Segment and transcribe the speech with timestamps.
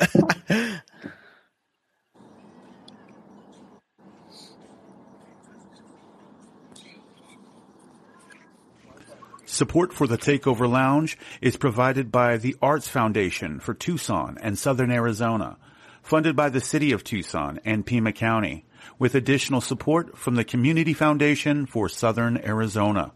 [9.44, 14.90] Support for the Takeover Lounge is provided by the Arts Foundation for Tucson and Southern
[14.90, 15.58] Arizona,
[16.02, 18.64] funded by the City of Tucson and Pima County,
[18.98, 23.12] with additional support from the Community Foundation for Southern Arizona.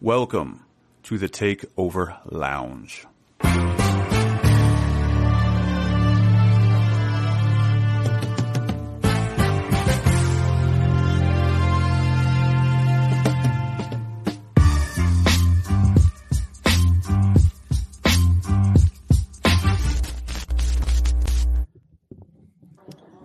[0.00, 0.64] Welcome
[1.02, 3.06] to the Takeover Lounge.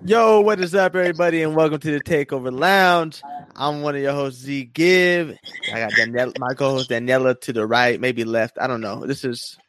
[0.09, 3.22] Yo, what is up, everybody, and welcome to the Takeover Lounge.
[3.55, 5.38] I'm one of your hosts, Z Give.
[5.72, 8.58] I got Daniela, my co-host Daniela to the right, maybe left.
[8.59, 9.05] I don't know.
[9.05, 9.59] This is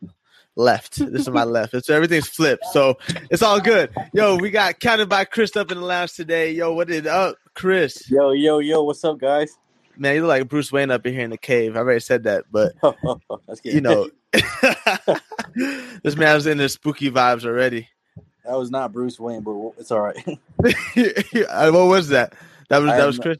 [0.56, 0.96] left.
[0.96, 1.74] This is my left.
[1.74, 2.96] It's everything's flipped, so
[3.30, 3.90] it's all good.
[4.14, 6.52] Yo, we got counted by Chris up in the lounge today.
[6.52, 8.10] Yo, what is up, Chris?
[8.10, 9.58] Yo, yo, yo, what's up, guys?
[9.98, 11.76] Man, you look like Bruce Wayne up in here in the cave.
[11.76, 12.72] I already said that, but
[13.46, 13.74] That's good.
[13.74, 14.08] you know,
[16.02, 17.88] this man's in the spooky vibes already.
[18.44, 20.16] That was not Bruce Wayne, but it's all right.
[21.48, 22.34] Uh, what was that?
[22.68, 23.38] That was I that was Chris.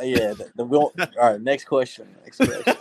[0.00, 1.40] Uh, yeah, the, the, all right.
[1.40, 2.08] Next question.
[2.24, 2.62] Next question.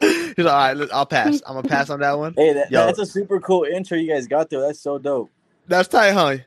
[0.00, 1.40] He's like, all right, look, I'll pass.
[1.46, 2.34] I'm gonna pass on that one.
[2.36, 2.84] hey, that, Yo.
[2.84, 4.60] that's a super cool intro you guys got there.
[4.60, 5.30] That's so dope.
[5.68, 6.38] That's tight, huh?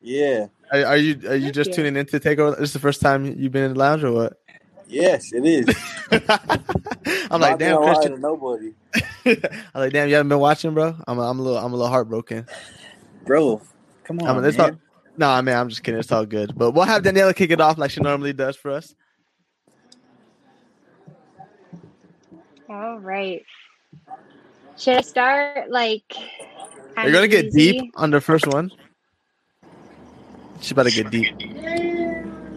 [0.00, 0.46] Yeah.
[0.72, 1.76] Are, are you are you Thank just you.
[1.76, 2.58] tuning in to Takeover?
[2.58, 4.40] This is the first time you've been in the lounge, or what?
[4.88, 5.68] Yes, it is.
[7.30, 8.20] I'm like, damn, gonna lie Christian.
[8.20, 8.72] nobody,
[9.24, 9.36] I'm
[9.74, 10.96] like, damn, you haven't been watching, bro.
[11.06, 12.46] I'm a, I'm a little I'm a little heartbroken.
[13.24, 13.60] Bro.
[14.04, 14.70] Come on, I mean, it's man.
[14.70, 14.80] all,
[15.16, 16.00] no, I mean, I'm just kidding.
[16.00, 16.56] It's all good.
[16.56, 18.94] But we'll have Daniela kick it off like she normally does for us.
[22.68, 23.44] All right.
[24.78, 26.14] Should I start like?
[26.96, 27.72] You're gonna get easy?
[27.72, 28.70] deep on the first one.
[30.60, 31.34] She's about to get deep.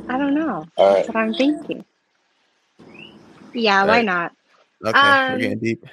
[0.09, 0.65] I don't know.
[0.77, 0.95] All right.
[0.95, 1.85] That's what I'm thinking.
[3.53, 4.33] Yeah, why not?
[4.85, 5.85] Okay, Um, we're getting deep.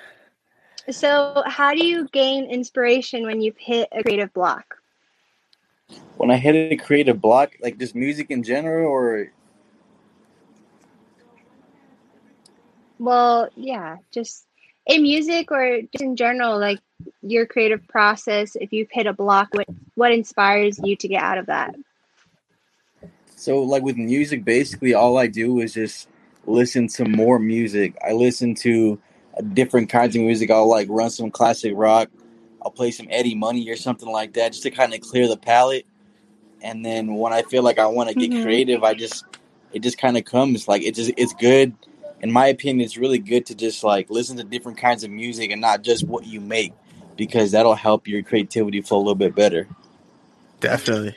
[0.90, 4.76] So, how do you gain inspiration when you've hit a creative block?
[6.16, 9.30] When I hit a creative block, like just music in general, or
[12.98, 14.46] Well, yeah, just
[14.86, 16.80] in music or just in general, like
[17.22, 18.56] your creative process.
[18.56, 21.74] If you've hit a block, what what inspires you to get out of that?
[23.36, 26.08] So like with music, basically all I do is just
[26.46, 27.96] listen to more music.
[28.06, 29.00] I listen to
[29.42, 30.50] different kinds of music.
[30.50, 32.08] I'll like run some classic rock.
[32.62, 35.36] I'll play some Eddie Money or something like that, just to kind of clear the
[35.36, 35.86] palate.
[36.62, 38.42] And then when I feel like I want to get Mhm.
[38.42, 39.24] creative, I just
[39.72, 40.68] it just kind of comes.
[40.68, 41.74] Like it just it's good.
[42.22, 45.50] In my opinion, it's really good to just like listen to different kinds of music
[45.50, 46.74] and not just what you make,
[47.16, 49.66] because that'll help your creativity flow a little bit better.
[50.60, 51.16] Definitely.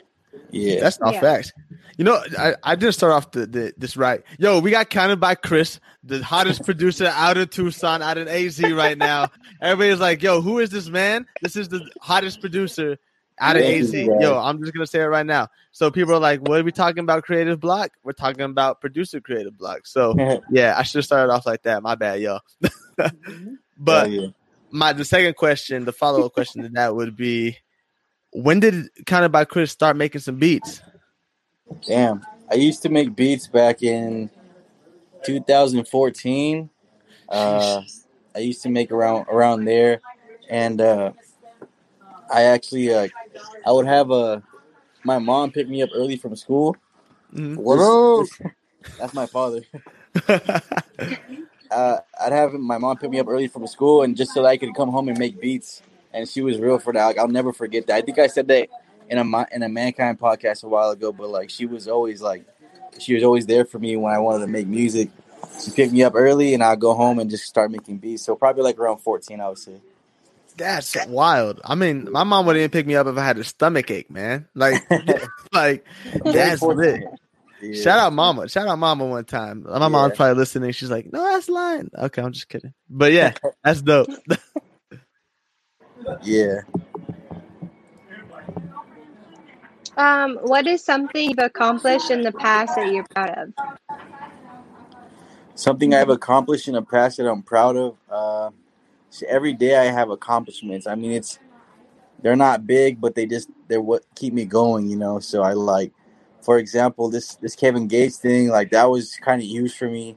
[0.50, 0.80] Yeah.
[0.80, 1.20] That's not Yeah.
[1.20, 1.52] facts.
[1.96, 4.22] You know, I, I didn't start off the, the this right.
[4.38, 8.60] Yo, we got counted by Chris, the hottest producer out of Tucson, out in AZ
[8.60, 9.28] right now.
[9.60, 11.26] Everybody's like, yo, who is this man?
[11.40, 12.96] This is the hottest producer
[13.38, 13.92] out of Yeah, AZ.
[13.92, 15.48] Yo, I'm just gonna say it right now.
[15.72, 17.90] So people are like, what are we talking about creative block?
[18.02, 19.86] We're talking about producer creative block.
[19.86, 20.14] So
[20.50, 21.82] yeah, I should have started off like that.
[21.82, 22.38] My bad, yo.
[23.76, 24.26] but Oh, yeah.
[24.70, 27.58] my the second question, the follow up question to that would be,
[28.32, 30.80] when did Counted by Chris start making some beats?
[31.86, 32.24] Damn.
[32.50, 34.30] I used to make beats back in
[35.24, 36.70] 2014.
[37.28, 37.82] Uh,
[38.34, 40.00] I used to make around around there,
[40.50, 41.12] and uh,
[42.32, 43.08] I actually uh,
[43.66, 44.42] I would have a
[45.04, 46.76] my mom pick me up early from school.
[47.34, 47.56] Mhm.
[47.56, 48.52] This- this-
[48.98, 49.62] that's my father.
[51.70, 54.48] Uh, I'd have my mom pick me up early from school, and just so that
[54.48, 55.82] I could come home and make beats.
[56.12, 57.04] And she was real for that.
[57.04, 57.96] Like, I'll never forget that.
[57.96, 58.68] I think I said that
[59.08, 62.44] in a in a mankind podcast a while ago, but like she was always like
[62.98, 65.10] she was always there for me when I wanted to make music.
[65.62, 68.24] She picked me up early, and I'd go home and just start making beats.
[68.24, 69.80] So probably like around fourteen, I would say.
[70.56, 71.60] That's wild.
[71.64, 74.10] I mean, my mom wouldn't even pick me up if I had a stomach ache,
[74.10, 74.46] man.
[74.54, 74.88] Like,
[75.52, 75.84] like
[76.24, 77.02] that's lit.
[77.60, 77.82] Yeah.
[77.82, 78.48] Shout out, mama.
[78.48, 79.06] Shout out, mama.
[79.06, 80.72] One time, my mom's probably listening.
[80.72, 82.74] She's like, "No, that's lying." Okay, I'm just kidding.
[82.90, 83.32] But yeah,
[83.64, 84.08] that's dope.
[86.22, 86.60] Yeah.
[89.96, 93.52] Um, what is something you've accomplished in the past that you're proud of?
[95.54, 97.96] Something I've accomplished in the past that I'm proud of.
[98.10, 98.50] Uh,
[99.28, 100.86] every day I have accomplishments.
[100.86, 101.38] I mean, it's
[102.22, 104.88] they're not big, but they just they're what keep me going.
[104.88, 105.20] You know.
[105.20, 105.92] So I like,
[106.42, 108.48] for example, this this Kevin Gates thing.
[108.48, 110.16] Like that was kind of huge for me.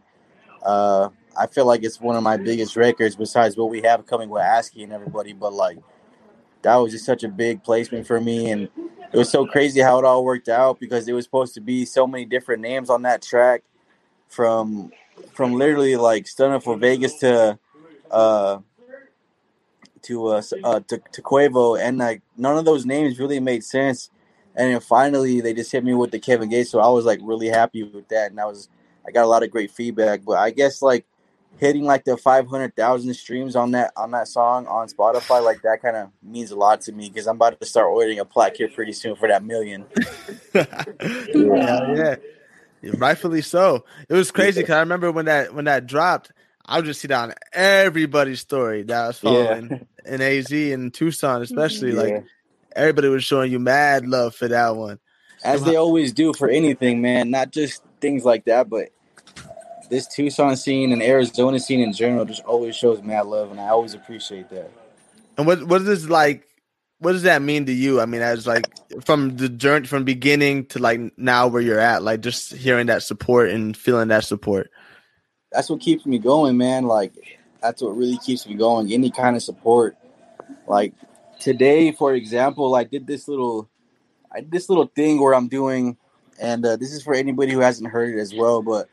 [0.64, 4.30] Uh, I feel like it's one of my biggest records besides what we have coming
[4.30, 5.34] with Asky and everybody.
[5.34, 5.78] But like,
[6.68, 8.68] that was just such a big placement for me, and
[9.14, 11.86] it was so crazy how it all worked out because it was supposed to be
[11.86, 13.64] so many different names on that track,
[14.28, 14.92] from
[15.32, 17.58] from literally like Stunna 4 Vegas to
[18.12, 18.60] uh
[20.02, 24.10] to uh, uh to, to Quavo, and like none of those names really made sense.
[24.54, 27.20] And then finally, they just hit me with the Kevin Gates, so I was like
[27.24, 28.68] really happy with that, and I was
[29.08, 30.26] I got a lot of great feedback.
[30.26, 31.06] But I guess like
[31.58, 35.96] hitting like the 500,000 streams on that on that song on Spotify like that kind
[35.96, 38.70] of means a lot to me because I'm about to start ordering a plaque here
[38.70, 39.86] pretty soon for that million.
[40.54, 40.66] yeah,
[41.94, 42.16] yeah,
[42.98, 43.86] rightfully so.
[44.08, 46.32] It was crazy because I remember when that when that dropped,
[46.66, 50.14] I would just see that on everybody's story that I was following yeah.
[50.14, 52.02] in AZ and Tucson, especially yeah.
[52.02, 52.26] like
[52.76, 55.00] everybody was showing you mad love for that one.
[55.44, 57.30] As they always do for anything, man.
[57.30, 58.90] Not just things like that, but
[59.90, 63.70] this Tucson scene and Arizona scene in general just always shows mad love, and I
[63.70, 64.72] always appreciate that.
[65.38, 66.48] And what what is like?
[67.00, 68.02] What does that mean to you?
[68.02, 68.66] I mean, as like
[69.04, 73.04] from the journey from beginning to like now where you're at, like just hearing that
[73.04, 74.72] support and feeling that support.
[75.52, 76.86] That's what keeps me going, man.
[76.86, 77.14] Like
[77.62, 78.92] that's what really keeps me going.
[78.92, 79.96] Any kind of support.
[80.68, 80.94] Like
[81.40, 83.70] today, for example, I did this little,
[84.32, 85.98] I did this little thing where I'm doing,
[86.42, 88.90] and uh, this is for anybody who hasn't heard it as well, but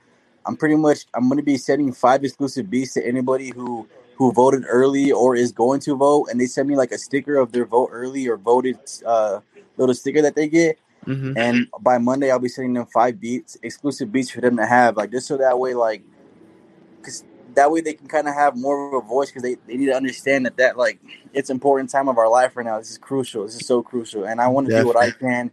[0.47, 4.33] I'm pretty much I'm going to be sending five exclusive beats to anybody who who
[4.33, 7.53] voted early or is going to vote, and they send me like a sticker of
[7.53, 9.41] their vote early or voted uh,
[9.77, 10.79] little sticker that they get.
[11.07, 11.33] Mm-hmm.
[11.37, 14.97] And by Monday, I'll be sending them five beats, exclusive beats for them to have,
[14.97, 16.03] like just so that way, like,
[16.97, 17.25] because
[17.55, 19.87] that way they can kind of have more of a voice because they, they need
[19.87, 20.99] to understand that that like
[21.33, 22.79] it's important time of our life right now.
[22.79, 23.45] This is crucial.
[23.45, 25.51] This is so crucial, and I want to do what I can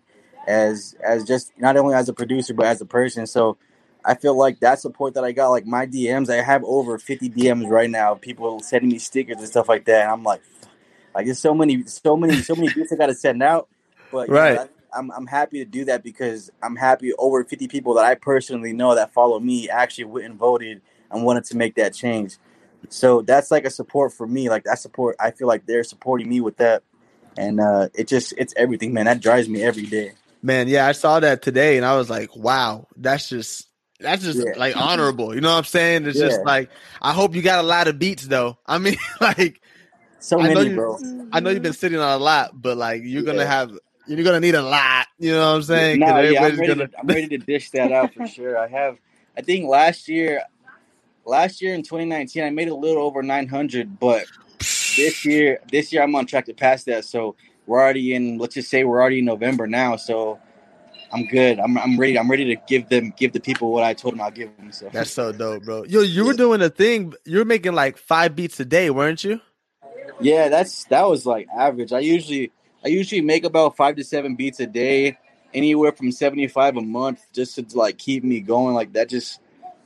[0.47, 3.27] as as just not only as a producer but as a person.
[3.27, 3.57] So
[4.03, 6.97] I feel like that's the point that I got, like my DMs, I have over
[6.97, 8.15] 50 DMs right now.
[8.15, 10.03] People sending me stickers and stuff like that.
[10.03, 10.41] And I'm like,
[11.13, 13.67] like there's so many, so many, so many gifts I got to send out.
[14.11, 14.55] But right.
[14.55, 18.15] Know, I'm, I'm happy to do that because I'm happy over 50 people that I
[18.15, 22.37] personally know that follow me actually went and voted and wanted to make that change.
[22.89, 24.49] So that's like a support for me.
[24.49, 26.83] Like that support, I feel like they're supporting me with that.
[27.37, 29.05] And uh, it just, it's everything, man.
[29.05, 30.13] That drives me every day.
[30.43, 33.67] Man, yeah, I saw that today and I was like, wow, that's just
[34.01, 34.53] that's just yeah.
[34.57, 35.33] like honorable.
[35.33, 36.05] You know what I'm saying?
[36.07, 36.27] It's yeah.
[36.27, 36.69] just like
[37.01, 38.57] I hope you got a lot of beats though.
[38.65, 39.61] I mean, like
[40.19, 40.97] so I many, you, bro.
[41.31, 43.71] I know you've been sitting on a lot, but like you're gonna have
[44.07, 45.07] you're gonna need a lot.
[45.19, 45.99] You know what I'm saying?
[45.99, 46.87] No, yeah, I'm ready, gonna...
[46.87, 48.57] to, I'm ready to dish that out for sure.
[48.57, 48.97] I have.
[49.37, 50.43] I think last year,
[51.25, 54.25] last year in 2019, I made a little over 900, but
[54.59, 57.05] this year, this year I'm on track to pass that.
[57.05, 58.37] So we're already in.
[58.37, 59.95] Let's just say we're already in November now.
[59.95, 60.39] So
[61.13, 61.59] I'm good.
[61.59, 62.17] I'm I'm ready.
[62.17, 64.71] I'm ready to give them give the people what I told them I'll give them.
[64.71, 65.83] So that's so dope, bro.
[65.83, 67.13] Yo, you were doing a thing.
[67.25, 69.41] You were making like five beats a day, weren't you?
[70.21, 71.91] Yeah, that's that was like average.
[71.91, 72.51] I usually
[72.85, 75.17] I usually make about five to seven beats a day,
[75.53, 78.73] anywhere from seventy five a month, just to like keep me going.
[78.73, 79.39] Like that, just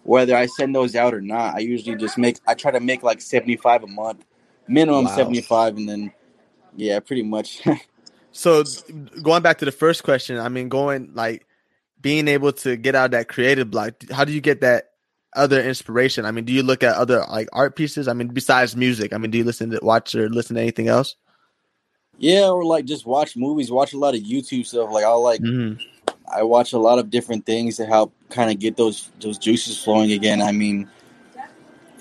[0.03, 1.55] whether I send those out or not.
[1.55, 2.39] I usually just make.
[2.47, 4.23] I try to make like seventy five a month,
[4.67, 5.15] minimum wow.
[5.15, 6.11] seventy five, and then
[6.75, 7.61] yeah, pretty much.
[8.35, 8.65] So
[9.21, 11.47] going back to the first question, I mean, going like
[12.01, 13.93] being able to get out that creative block.
[14.11, 14.91] How do you get that
[15.37, 16.25] other inspiration?
[16.25, 18.09] I mean, do you look at other like art pieces?
[18.09, 20.89] I mean, besides music, I mean, do you listen to watch or listen to anything
[20.89, 21.15] else?
[22.17, 24.91] Yeah, or like just watch movies, watch a lot of YouTube stuff.
[24.91, 25.81] Like I'll like mm-hmm.
[26.29, 29.81] I watch a lot of different things to help kind of get those those juices
[29.81, 30.41] flowing again.
[30.41, 30.89] I mean,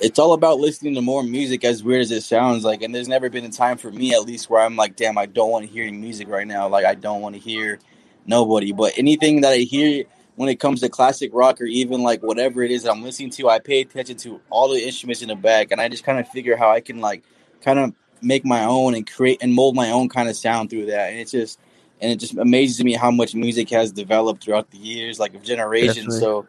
[0.00, 3.08] it's all about listening to more music as weird as it sounds like and there's
[3.08, 5.64] never been a time for me at least where i'm like damn i don't want
[5.64, 6.68] to hear any music right now.
[6.68, 7.78] Like i don't want to hear
[8.26, 8.72] nobody.
[8.72, 10.04] But anything that i hear
[10.36, 13.30] when it comes to classic rock or even like whatever it is that i'm listening
[13.30, 16.18] to i pay attention to all the instruments in the back and i just kind
[16.18, 17.22] of figure how i can like
[17.62, 20.86] kind of make my own and create and mold my own kind of sound through
[20.86, 21.58] that and it's just
[22.00, 25.42] and it just amazes me how much music has developed throughout the years like of
[25.42, 26.18] generations.
[26.18, 26.46] So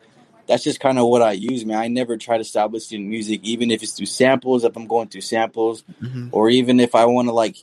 [0.47, 1.77] that's just kind of what I use, man.
[1.77, 5.07] I never try to establish in music, even if it's through samples, if I'm going
[5.07, 6.29] through samples, mm-hmm.
[6.31, 7.57] or even if I want to like,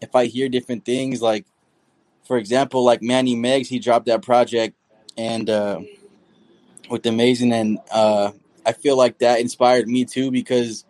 [0.00, 1.46] if I hear different things, like,
[2.24, 4.76] for example, like Manny Megs, he dropped that project,
[5.16, 5.80] and uh,
[6.90, 8.32] with Amazing, and uh,
[8.64, 10.84] I feel like that inspired me too because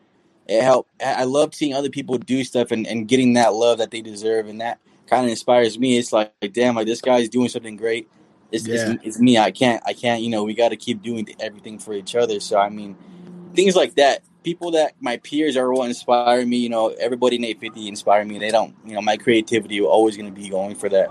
[0.46, 0.90] it helped.
[1.00, 4.48] I love seeing other people do stuff and, and getting that love that they deserve,
[4.48, 5.96] and that kind of inspires me.
[5.96, 8.08] It's like, damn, like this guy's doing something great
[8.56, 8.92] it's, yeah.
[8.92, 9.38] it's, it's, me.
[9.38, 12.40] I can't, I can't, you know, we got to keep doing everything for each other.
[12.40, 12.96] So, I mean,
[13.54, 14.22] things like that.
[14.42, 18.38] People that my peers are what inspire me, you know, everybody in 850 inspire me.
[18.38, 21.08] They don't, you know, my creativity will always going to be going for that.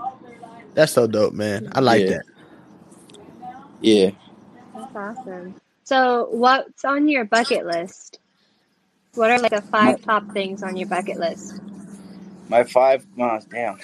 [0.74, 1.70] That's so dope, man.
[1.74, 2.08] I like yeah.
[2.08, 2.22] that.
[3.80, 4.10] Yeah.
[4.74, 5.60] That's awesome.
[5.84, 8.20] So, what's on your bucket list?
[9.14, 11.60] What are like the five top things on your bucket list?
[12.48, 13.78] My five, uh, damn.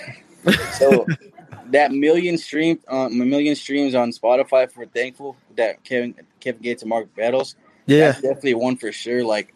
[0.78, 1.07] So
[1.71, 6.83] that million stream, um, a million streams on Spotify for Thankful that Kevin Kevin Gates
[6.83, 7.57] and Mark Battles.
[7.87, 9.25] Yeah, That's definitely one for sure.
[9.25, 9.54] Like,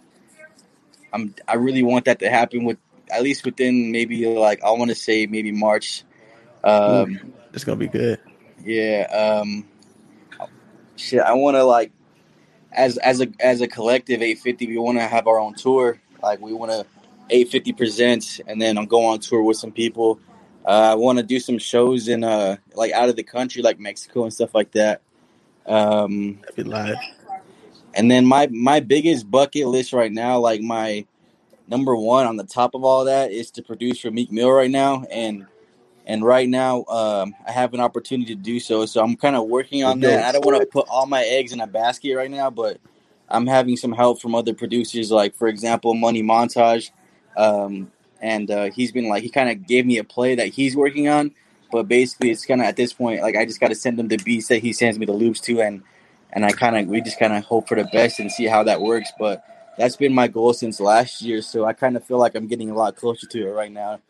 [1.13, 2.79] I'm I really want that to happen with
[3.11, 6.05] at least within maybe like I want to say maybe March.
[6.65, 8.21] Um, it's gonna be good.
[8.65, 9.07] yeah.
[9.43, 9.69] Um,
[10.97, 11.93] shit, I want to like
[12.73, 14.67] as as a as a collective 850.
[14.67, 16.01] We want to have our own tour.
[16.23, 16.87] Like we want to
[17.31, 20.21] 850 presents, and then I'm go on tour with some people.
[20.67, 23.79] Uh, I want to do some shows in uh like out of the country, like
[23.79, 25.03] Mexico and stuff like that.
[25.67, 26.97] Um, Be live.
[27.95, 31.07] and then my my biggest bucket list right now, like my
[31.69, 34.71] number one on the top of all that, is to produce for Meek Mill right
[34.71, 35.47] now, and
[36.07, 38.87] and right now um, I have an opportunity to do so.
[38.87, 40.25] So I'm kind of working on that.
[40.25, 42.79] I don't want to put all my eggs in a basket right now, but
[43.29, 46.91] I'm having some help from other producers, like for example, Money Montage,
[47.37, 50.77] um, and uh, he's been like he kind of gave me a play that he's
[50.77, 51.33] working on.
[51.73, 54.09] But basically, it's kind of at this point, like I just got to send him
[54.09, 55.83] the beats that he sends me the loops to, and
[56.33, 58.63] and I kind of we just kind of hope for the best and see how
[58.65, 59.13] that works.
[59.19, 59.45] But
[59.79, 62.71] that's been my goal since last year, so I kind of feel like I'm getting
[62.71, 64.01] a lot closer to it right now.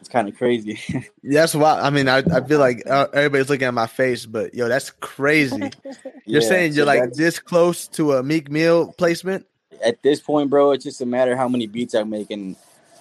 [0.00, 0.80] It's kind of crazy.
[1.22, 1.80] That's why.
[1.80, 4.90] I mean, I, I feel like uh, everybody's looking at my face, but yo, that's
[4.90, 5.74] crazy.
[6.30, 9.46] You're Yeah, saying you're like this close to a Meek Mill placement?
[9.84, 12.56] at this point, bro, it's just a matter of how many beats I make and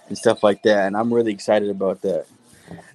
[0.09, 2.25] and stuff like that, and I'm really excited about that.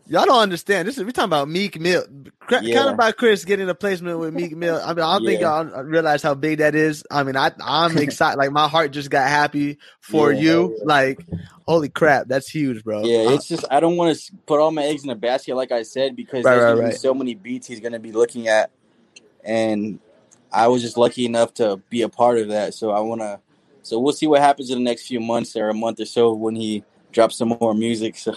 [0.06, 0.86] Y'all don't understand.
[0.86, 2.04] This is we're talking about Meek Mill.
[2.40, 2.74] Cra- Yeah.
[2.74, 4.78] Kind of by Chris getting a placement with Meek Mill.
[4.84, 5.62] I mean, I don't think Yeah.
[5.62, 7.04] y'all realize how big that is.
[7.10, 8.36] I mean, I I'm excited.
[8.36, 10.78] like my heart just got happy for Yeah, you.
[10.84, 11.24] Like,
[11.66, 13.02] holy crap, that's huge, bro.
[13.06, 15.72] Yeah, it's just I don't want to put all my eggs in a basket, like
[15.72, 16.98] I said, because Right, there's right, gonna be right.
[16.98, 18.70] so many beats he's gonna be looking at,
[19.42, 20.00] and
[20.52, 22.74] I was just lucky enough to be a part of that.
[22.74, 23.40] So I want to.
[23.82, 26.32] So we'll see what happens in the next few months or a month or so
[26.34, 28.16] when he drops some more music.
[28.16, 28.34] So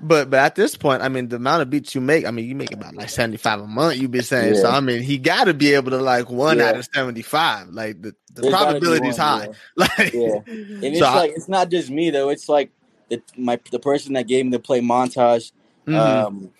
[0.00, 2.46] But but at this point, I mean, the amount of beats you make, I mean,
[2.46, 3.98] you make about like seventy five a month.
[3.98, 4.68] You've been saying so.
[4.70, 6.66] I mean, he got to be able to like one Yeah.
[6.70, 7.68] out of seventy five.
[7.68, 9.48] Like the, the there's gotta be probability is high.
[9.76, 10.40] Like, Yeah.
[10.46, 12.28] And it's So I- like it's not just me though.
[12.28, 12.70] It's like
[13.08, 15.52] the my the person that gave me the play montage.
[15.86, 15.94] mhm.
[15.96, 16.50] Um,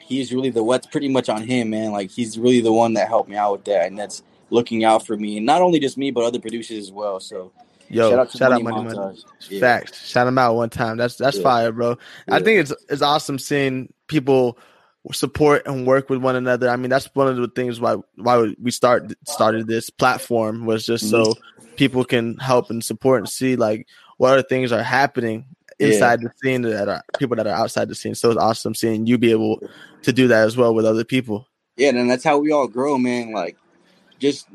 [0.00, 1.92] he's really the what's pretty much on him, man.
[1.92, 5.06] Like he's really the one that helped me out with that, and that's looking out
[5.06, 7.20] for me, and not only just me, but other producers as well.
[7.20, 7.52] So
[7.88, 9.12] Yo, shout out shout out Money Money Money.
[9.14, 9.24] Montage.
[9.50, 9.60] Yeah.
[9.60, 10.06] Facts.
[10.08, 10.96] Shout him out one time.
[10.96, 11.42] That's that's Yeah.
[11.42, 11.98] fire, bro.
[12.28, 14.58] I think it's it's awesome seeing people
[15.12, 16.68] support and work with one another.
[16.68, 20.84] I mean, that's one of the things why why we start started this platform was
[20.84, 21.74] just so Mm-hmm.
[21.76, 25.44] people can help and support and see like what other things are happening
[25.78, 25.88] Yeah.
[25.88, 28.14] inside the scene that are people that are outside the scene.
[28.16, 29.60] So it's awesome seeing you be able
[30.02, 31.46] to do that as well with other people.
[31.76, 33.32] Yeah, and that's how we all grow, man.
[33.32, 33.56] Like
[34.18, 34.48] just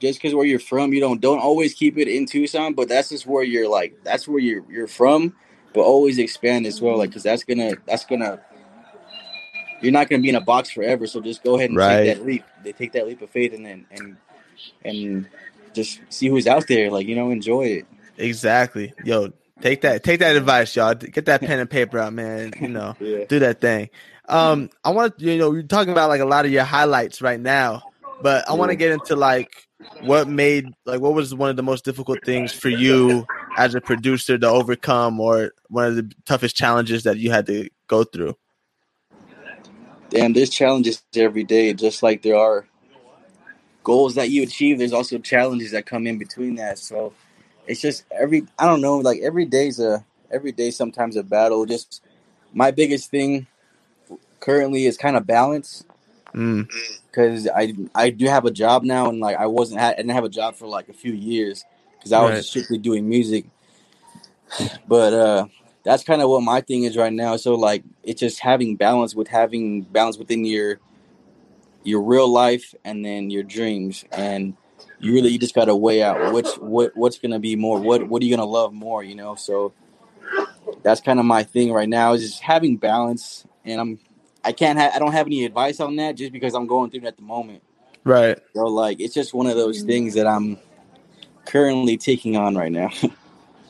[0.00, 3.08] just because where you're from, you don't don't always keep it in Tucson, but that's
[3.08, 5.34] just where you're like that's where you're you're from,
[5.74, 8.40] but always expand as well, like because that's gonna that's gonna
[9.80, 11.06] you're not gonna be in a box forever.
[11.06, 12.04] So just go ahead and Right.
[12.04, 12.44] take that leap.
[12.64, 14.16] They take that leap of faith and then and
[14.84, 15.28] and
[15.72, 16.90] just see who's out there.
[16.90, 17.86] Like you know, enjoy it.
[18.16, 18.92] Exactly.
[19.04, 20.94] Yo, take that take that advice, y'all.
[20.94, 22.52] Get that pen and paper out, man.
[22.60, 22.96] You know.
[23.00, 23.24] Yeah.
[23.28, 23.90] do that thing.
[24.28, 27.22] Um, I want to, you know, you're talking about like a lot of your highlights
[27.22, 27.82] right now,
[28.20, 29.67] but I want to get into like
[30.02, 33.80] what made, like, what was one of the most difficult things for you as a
[33.80, 38.36] producer to overcome, or one of the toughest challenges that you had to go through.
[40.10, 42.66] Damn, there's challenges every day, just like there are
[43.82, 44.78] goals that you achieve.
[44.78, 46.78] There's also challenges that come in between that.
[46.78, 47.12] So
[47.66, 51.66] it's just every I don't know, like every day's a every day sometimes a battle.
[51.66, 52.02] Just
[52.52, 53.46] my biggest thing
[54.40, 55.84] currently is kind of balance
[56.34, 56.68] Mm,
[57.18, 60.24] because I I do have a job now and like I wasn't I didn't have
[60.24, 61.64] a job for like a few years
[61.98, 62.44] because I was Right.
[62.44, 63.46] strictly doing music.
[64.86, 65.46] But uh
[65.84, 67.36] that's kind of what my thing is right now.
[67.36, 70.78] So like it's just having balance with having balance within your
[71.84, 74.54] your real life and then your dreams and
[75.00, 78.20] you really you just gotta weigh out which what what's gonna be more what what
[78.20, 79.72] are you gonna love more you know so
[80.82, 83.98] that's kind of my thing right now is just having balance and i'm
[84.48, 87.00] i can't have i don't have any advice on that just because i'm going through
[87.02, 87.62] it at the moment
[88.04, 88.38] right.
[88.54, 90.58] so like it's just one of those things that i'm
[91.44, 92.90] currently taking on right now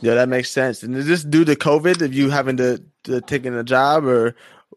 [0.01, 0.85] Yeah, that makes sense.
[0.85, 2.03] And is this due to COVID?
[2.03, 4.37] If you having to, to taking a job or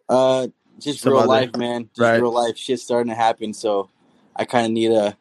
[0.10, 0.48] uh
[0.80, 2.20] just real other- life man just right.
[2.20, 3.88] real life shit starting to happen so
[4.36, 5.16] i kind of need a,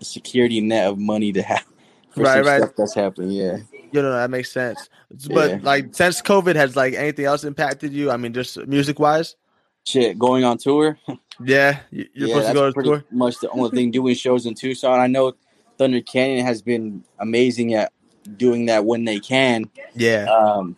[0.00, 1.64] a security net of money to have
[2.10, 2.62] for Right, right.
[2.62, 3.56] stuff that's happening yeah
[3.90, 4.88] you know that makes sense.
[5.34, 5.58] But Yeah.
[5.62, 8.10] like since COVID has like anything else impacted you?
[8.12, 9.36] I mean, just music wise.
[9.84, 10.98] Shit going on tour
[11.44, 13.04] Yeah, you- you're yeah, supposed to go to pretty tour.
[13.10, 15.00] much the only thing doing shows in Tucson.
[15.00, 15.32] I know
[15.78, 17.92] Thunder Canyon has been amazing at
[18.36, 19.64] doing that when they can.
[19.94, 20.76] Yeah, Um,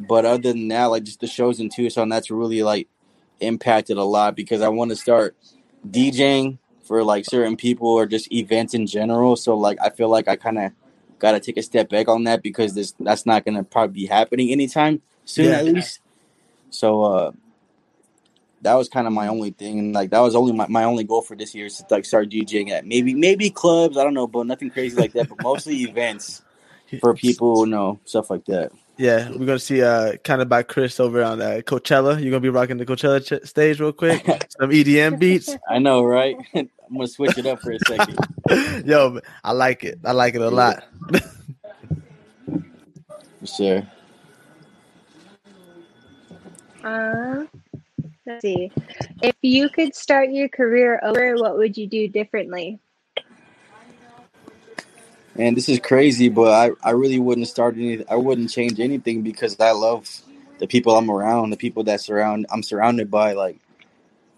[0.00, 2.88] but other than that, like just the shows in Tucson, that's really like
[3.40, 5.36] impacted a lot because I want to start
[5.88, 9.36] DJing for like certain people or just events in general.
[9.36, 10.72] So like I feel like I kind of
[11.18, 14.06] got to take a step back on that because this that's not gonna probably be
[14.06, 15.58] happening anytime soon Yeah.
[15.58, 16.00] at least.
[16.70, 17.32] So uh
[18.66, 21.04] that was kind of my only thing, and like that was only my, my only
[21.04, 23.96] goal for this year is to like start DJing at maybe maybe clubs.
[23.96, 25.28] I don't know, but nothing crazy like that.
[25.28, 26.42] But mostly events
[27.00, 28.72] for people, you know, stuff like that.
[28.98, 32.20] Yeah, we're gonna see uh kind of by Chris over on uh, Coachella.
[32.20, 34.24] You're gonna be rocking the Coachella ch- stage real quick.
[34.58, 35.56] Some EDM beats.
[35.68, 36.36] I know, right?
[36.54, 38.18] I'm gonna switch it up for a second.
[38.84, 40.00] Yo, I like it.
[40.04, 40.82] I like it a lot.
[43.40, 43.86] For sure.
[46.82, 47.44] Uh,
[48.26, 48.70] let's see.
[49.22, 52.80] If you could start your career over, what would you do differently?
[55.38, 58.04] And this is crazy, but I, I really wouldn't start any.
[58.08, 60.08] I wouldn't change anything because I love
[60.58, 63.34] the people I'm around, the people that surround I'm surrounded by.
[63.34, 63.58] Like,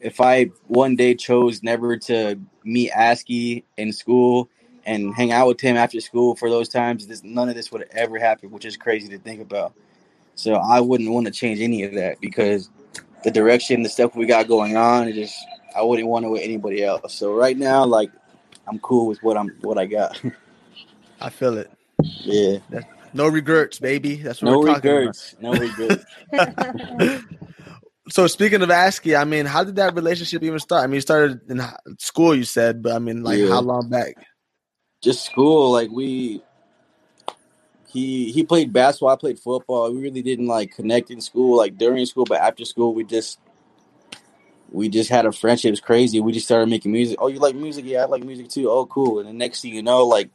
[0.00, 4.48] if I one day chose never to meet Asky in school
[4.84, 7.86] and hang out with him after school for those times, this none of this would
[7.92, 9.74] ever happened, which is crazy to think about.
[10.34, 12.70] So I wouldn't want to change any of that because
[13.24, 15.36] the direction, the stuff we got going on, it just
[15.76, 17.14] I wouldn't want it with anybody else.
[17.14, 18.10] So right now, like,
[18.66, 20.20] I'm cool with what I'm what I got.
[21.20, 21.70] I feel it.
[22.02, 22.58] yeah.
[23.14, 24.16] No regrets, baby.
[24.16, 25.34] That's what No we're talking regrets.
[25.40, 26.04] No regrets.
[26.32, 27.20] about.
[28.10, 30.84] so speaking of Asky, I mean, how did that relationship even start?
[30.84, 31.60] I mean, you started in
[31.98, 33.48] school, you said, but I mean, like, Yeah.
[33.48, 34.14] how long back?
[35.02, 36.42] Just school, like we.
[37.88, 39.10] He he played basketball.
[39.10, 39.90] I played football.
[39.92, 43.38] We really didn't like connect in school, like during school, but after school, we just
[44.70, 45.68] we just had a friendship.
[45.68, 46.20] It was crazy.
[46.20, 47.16] We just started making music.
[47.20, 47.86] Oh, you like music?
[47.86, 48.70] Yeah, I like music too.
[48.70, 49.20] Oh, cool.
[49.20, 50.30] And the next thing you know, like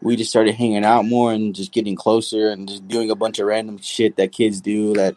[0.00, 3.38] we just started hanging out more and just getting closer and just doing a bunch
[3.38, 5.16] of random shit that kids do that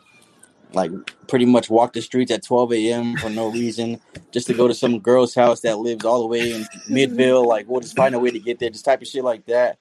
[0.74, 0.91] like
[1.27, 3.17] pretty much walk the streets at 12 a.m.
[3.17, 4.00] for no reason
[4.31, 7.48] just to go to some girl's house that lives all the way in Midvale.
[7.48, 9.80] Like we'll just find a way to get there, just type of shit like that.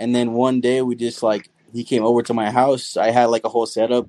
[0.00, 2.96] And then one day we just like he came over to my house.
[2.96, 4.08] I had like a whole setup.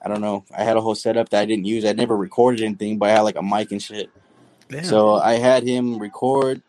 [0.00, 0.44] I don't know.
[0.56, 1.84] I had a whole setup that I didn't use.
[1.84, 4.10] I never recorded anything, but I had like a mic and shit.
[4.68, 4.84] Damn.
[4.84, 6.62] So I had him record,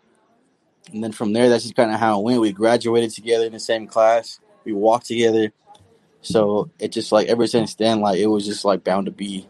[0.91, 2.41] and then from there, that's just kind of how it went.
[2.41, 4.39] We graduated together in the same class.
[4.63, 5.51] We walked together.
[6.21, 9.47] So it just like ever since then, like it was just like bound to be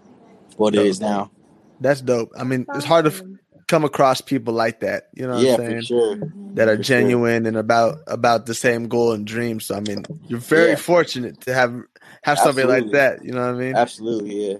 [0.58, 1.32] what it is now.
[1.80, 2.32] That's dope.
[2.38, 3.22] I mean, it's hard to f-
[3.70, 5.06] come across people like that.
[5.16, 5.82] You know what yeah, I'm for saying?
[5.82, 6.20] sure.
[6.56, 6.86] That are For sure.
[6.88, 9.60] genuine and about about the same goal and dream.
[9.62, 10.78] So I mean, you're very Yeah.
[10.78, 11.76] fortunate to have
[12.24, 13.24] have somebody like that.
[13.24, 13.80] You know what I mean?
[13.80, 14.58] Absolutely, yeah.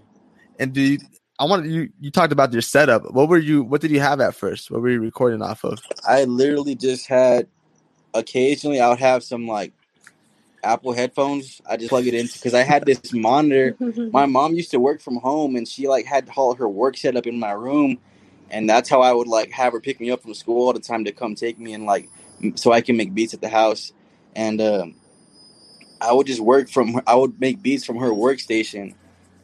[0.60, 1.00] And do you,
[1.40, 3.12] I want you you talked about your setup.
[3.14, 3.64] What were you?
[3.64, 4.72] What did you have at first?
[4.72, 5.80] What were you recording off of?
[6.08, 7.48] I literally just had
[8.14, 9.74] occasionally I would have some like
[10.64, 11.62] Apple headphones.
[11.70, 13.78] I just plug it into because I had this monitor
[14.12, 17.16] my mom used to work from home and she like had all her work set
[17.18, 18.00] up in my room
[18.52, 20.80] and that's how i would like have her pick me up from school all the
[20.80, 22.10] time to come take me and like
[22.56, 23.92] so i can make beats at the house
[24.36, 24.96] and um,
[26.02, 28.94] i would just work from i would make beats from her workstation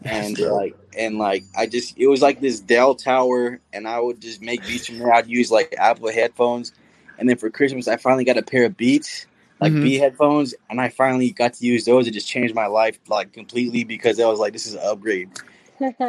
[0.04, 4.22] and like and like i just it was like this dell tower and i would
[4.22, 6.74] just make beats from there i'd use like apple headphones
[7.18, 9.26] and then for christmas i finally got a pair of beats
[9.62, 9.82] like Mhm.
[9.82, 12.08] B headphones, and I finally got to use those.
[12.08, 15.30] It just changed my life like completely because I was like, "This is an upgrade."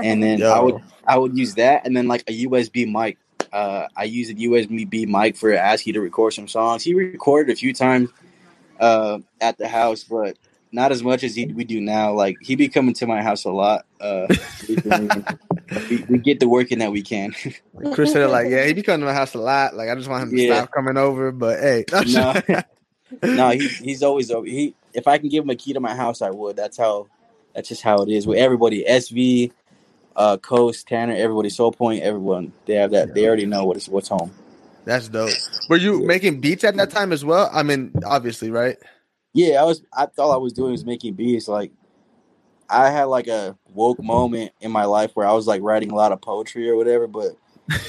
[0.02, 0.74] And then I would
[1.06, 3.18] I would use that, and then like a USB mic.
[3.52, 6.82] Uh, I used a USB mic for Asky to record some songs.
[6.82, 8.10] He recorded a few times
[8.80, 10.36] uh, at the house, but
[10.72, 12.12] not as much as he, we do now.
[12.12, 13.86] Like he be coming to my house a lot.
[14.00, 14.26] Uh,
[14.68, 17.32] we, we get the work in that we can.
[17.92, 19.74] Chris said like, yeah, he be coming to my house a lot.
[19.74, 20.56] Like I just want him to Yeah.
[20.60, 21.32] stop coming over.
[21.32, 22.34] But hey, No.
[23.22, 24.46] no, he, he's always over.
[24.46, 26.56] He if I can give him a key to my house, I would.
[26.56, 27.06] That's how.
[27.56, 28.84] That's just how it is with everybody.
[28.84, 29.50] SV,
[30.14, 32.52] uh, Coast, Tanner, everybody, Soul Point, everyone.
[32.66, 33.14] They have that.
[33.14, 34.30] They already know what is what's home.
[34.84, 35.32] that's dope.
[35.70, 37.48] Were you making beats at that time as well?
[37.50, 38.76] I mean, obviously, right?
[39.32, 39.82] Yeah, I was.
[39.90, 41.48] I thought I was doing was making beats.
[41.48, 41.72] Like,
[42.68, 45.94] I had like a woke moment in my life where I was like writing a
[45.94, 47.06] lot of poetry or whatever.
[47.06, 47.38] But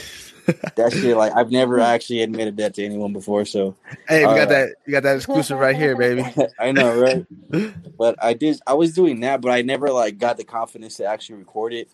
[0.76, 3.46] that shit, like, I've never actually admitted that to anyone before.
[3.46, 3.76] So
[4.08, 4.70] Hey, we Uh, got that.
[4.86, 6.24] You got that exclusive right here, baby.
[6.60, 7.26] I know, right?
[7.98, 8.60] But I did.
[8.68, 11.90] I was doing that, but I never like got the confidence to actually record it.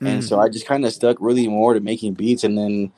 [0.00, 0.28] and Mm.
[0.28, 2.90] so I just kind of stuck really more to making beats, and then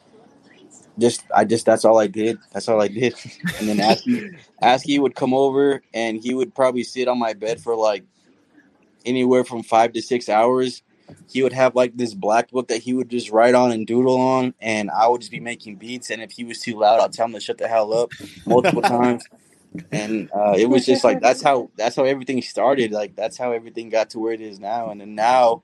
[0.98, 2.38] just I just that's all I did.
[2.52, 3.14] That's all I did.
[3.58, 7.60] and then Asky Asky would come over, and he would probably sit on my bed
[7.60, 8.04] for like
[9.04, 10.82] anywhere from five to six hours.
[11.30, 14.18] He would have like this black book that he would just write on and doodle
[14.20, 16.10] on, and I would just be making beats.
[16.10, 18.12] And if he was too loud, I'd tell him to shut the hell up
[18.46, 19.24] multiple times.
[19.92, 22.92] and uh, it was just like that's how that's how everything started.
[22.92, 24.90] Like that's how everything got to where it is now.
[24.90, 25.62] And then now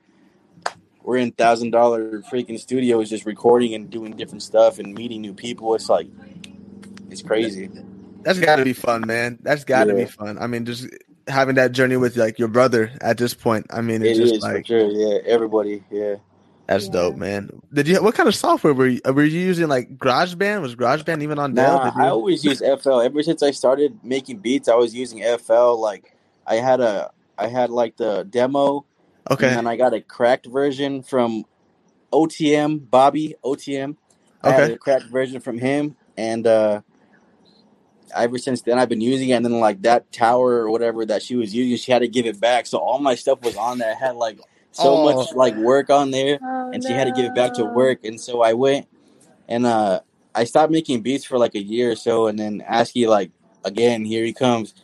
[1.03, 5.35] we're in thousand dollar freaking studios, just recording and doing different stuff and meeting new
[5.35, 5.75] people.
[5.75, 6.09] It's like
[7.11, 7.69] it's crazy.
[8.23, 9.39] That's got to be fun, man.
[9.43, 10.05] That's got to Yeah.
[10.05, 10.39] be fun.
[10.39, 10.89] I mean, just
[11.31, 13.67] having that journey with like your brother at this point.
[13.71, 14.89] I mean, It it's is just for like sure.
[14.91, 15.85] Yeah, everybody.
[15.91, 16.17] Yeah.
[16.67, 17.51] that's dope, man.
[17.73, 18.03] Did you?
[18.03, 19.01] What kind of software were you?
[19.07, 20.63] Were you using like GarageBand?
[20.63, 21.77] Was GarageBand even on Dell?
[21.79, 23.01] Nah, I always use FL.
[23.01, 25.81] Ever since I started making beats, I was using FL.
[25.81, 26.15] Like
[26.47, 28.85] I had a, I had like the demo,
[29.31, 29.49] okay.
[29.49, 31.45] and then I got a cracked version from
[32.13, 33.97] OTM Bobby OTM.
[34.43, 34.73] I had Okay.
[34.75, 36.81] a cracked version from him, and uh
[38.17, 39.35] ever since then I've been using it.
[39.35, 42.27] And then like that tower or whatever that she was using, she had to give
[42.27, 42.67] it back.
[42.67, 43.93] So all my stuff was on there.
[43.93, 44.41] I had like
[44.73, 45.05] so Oh.
[45.05, 48.05] much like work on there Oh, and she had to give it back to work.
[48.05, 48.89] And so I went
[49.49, 50.01] and uh
[50.35, 53.33] I stopped making beats for like a year or so, and then Asky like
[53.65, 54.75] again here he comes.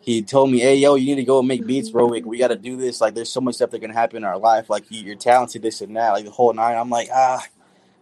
[0.00, 2.06] He told me, "Hey, yo, you need to go and make beats, bro.
[2.06, 3.00] We, we got to do this.
[3.00, 4.70] Like, there's so much stuff that can happen in our life.
[4.70, 6.12] Like, you, you're talented, this and that.
[6.12, 6.76] Like the whole nine.
[6.78, 7.44] I'm like, ah,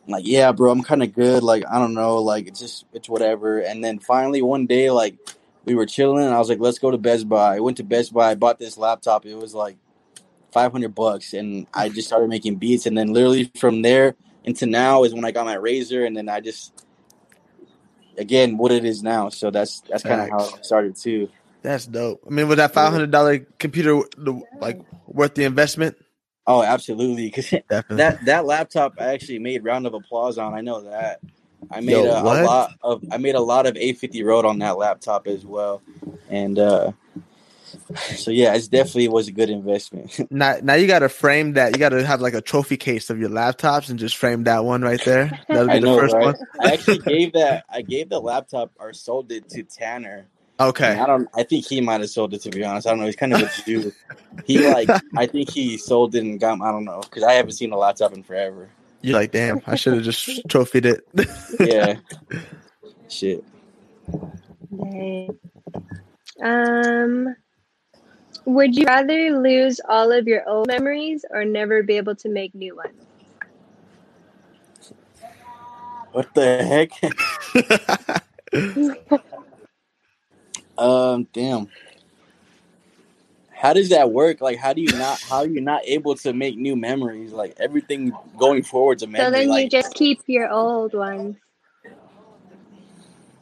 [0.05, 0.71] I'm like, yeah, bro.
[0.71, 1.43] I'm kind of good.
[1.43, 2.23] Like, I don't know.
[2.23, 3.61] Like, it's just, it's whatever.
[3.61, 5.17] And then finally one day, like,
[5.65, 7.57] we were chilling, and I was like, let's go to Best Buy.
[7.57, 8.31] I went to Best Buy.
[8.31, 9.27] I bought this laptop.
[9.27, 9.77] It was like
[10.53, 12.87] 500 bucks, and I just started making beats.
[12.87, 16.29] And then literally from there into now is when I got my Razer, and then
[16.29, 16.85] I just
[18.19, 19.29] again what it is now.
[19.29, 21.31] So that's that's kind of how it started too.
[21.63, 22.23] That's dope.
[22.27, 24.03] I mean, was that five hundred dollar computer
[24.59, 25.97] like worth the investment?
[26.47, 27.27] Oh, absolutely.
[27.27, 27.51] Because
[27.91, 30.55] that that laptop I actually made round of applause on.
[30.55, 31.21] I know that.
[31.71, 34.59] I made Yo, a, a lot of I made a lot of 850 Road on
[34.59, 35.83] that laptop as well,
[36.29, 36.93] and uh
[38.17, 40.19] so yeah, it definitely was a good investment.
[40.31, 41.73] now, now you got to frame that.
[41.73, 44.65] You got to have like a trophy case of your laptops and just frame that
[44.65, 45.41] one right there.
[45.53, 46.21] That'll be I the know, first right?
[46.21, 46.37] one.
[46.61, 50.27] I actually gave that I gave the laptop or sold it to Tanner.
[50.61, 50.93] Okay.
[50.93, 51.29] And I don't.
[51.35, 52.87] I think he might have sold it to be honest.
[52.87, 53.07] I don't know.
[53.07, 53.93] He's kind of a Jew.
[54.45, 54.89] He like.
[55.17, 56.61] I think he sold it and got.
[56.61, 58.69] I don't know because I haven't seen a laptop in forever.
[59.01, 61.07] You're like, damn, I should have just trophied it.
[61.59, 61.97] Yeah.
[63.09, 63.45] Shit.
[64.77, 65.39] Dang.
[66.43, 67.37] Um,
[68.45, 72.55] would you rather lose all of your old memories or never be able to make
[72.55, 72.95] new ones?
[76.13, 76.93] What the heck?
[80.83, 81.29] Um.
[81.33, 81.69] Damn.
[83.51, 84.41] How does that work?
[84.41, 85.21] Like, how do you not?
[85.21, 87.33] How are you not able to make new memories?
[87.33, 89.25] Like everything going forward's a memory.
[89.25, 91.37] So then like, you just keep your old ones.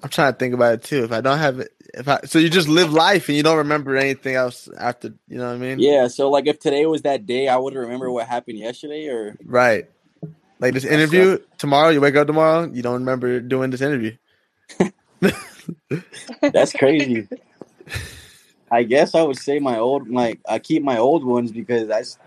[0.03, 1.05] I'm trying to think about it too.
[1.05, 3.59] If I don't have it, if I so you just live life and you don't
[3.59, 5.79] remember anything else after, you know what I mean?
[5.79, 6.09] yeah.
[6.09, 9.87] So like, if today was that day, I would remember what happened yesterday, or Right.
[10.59, 14.16] Like this interview tomorrow, you wake up tomorrow, you don't remember doing this interview.
[16.40, 17.28] That's crazy.
[18.70, 22.18] I guess I would say my old like I keep my old ones because that's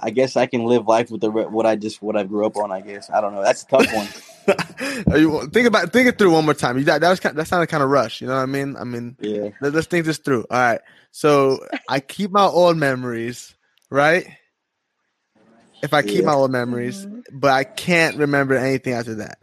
[0.00, 2.56] I guess I can live life with the what I just what I grew up
[2.56, 2.72] on.
[2.72, 3.42] I guess I don't know.
[3.42, 4.08] That's a tough one.
[5.10, 6.76] Are you, think about think it through one more time.
[6.76, 8.20] You that, that was kind, that sounded kind of rush.
[8.20, 8.76] You know what I mean?
[8.76, 9.50] I mean, Yeah.
[9.60, 10.44] let, us think this through.
[10.50, 10.80] All right.
[11.12, 13.54] So I keep my old memories,
[13.90, 14.26] right?
[15.82, 16.26] If I keep Yeah.
[16.26, 17.20] my old memories, mm-hmm.
[17.32, 19.38] but I can't remember anything after that.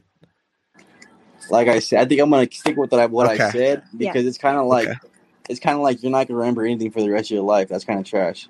[1.52, 4.26] Like I said, I think I'm gonna stick with what I what I said because
[4.26, 4.98] it's kind of like Okay.
[5.50, 7.68] it's kind of like you're not gonna remember anything for the rest of your life.
[7.70, 8.48] That's kind of trash.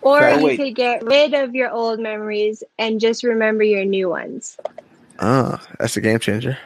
[0.00, 0.38] Or Fair.
[0.38, 0.56] you Wait.
[0.56, 4.56] could get rid of your old memories and just remember your new ones.
[5.20, 6.58] Oh, that's a game changer.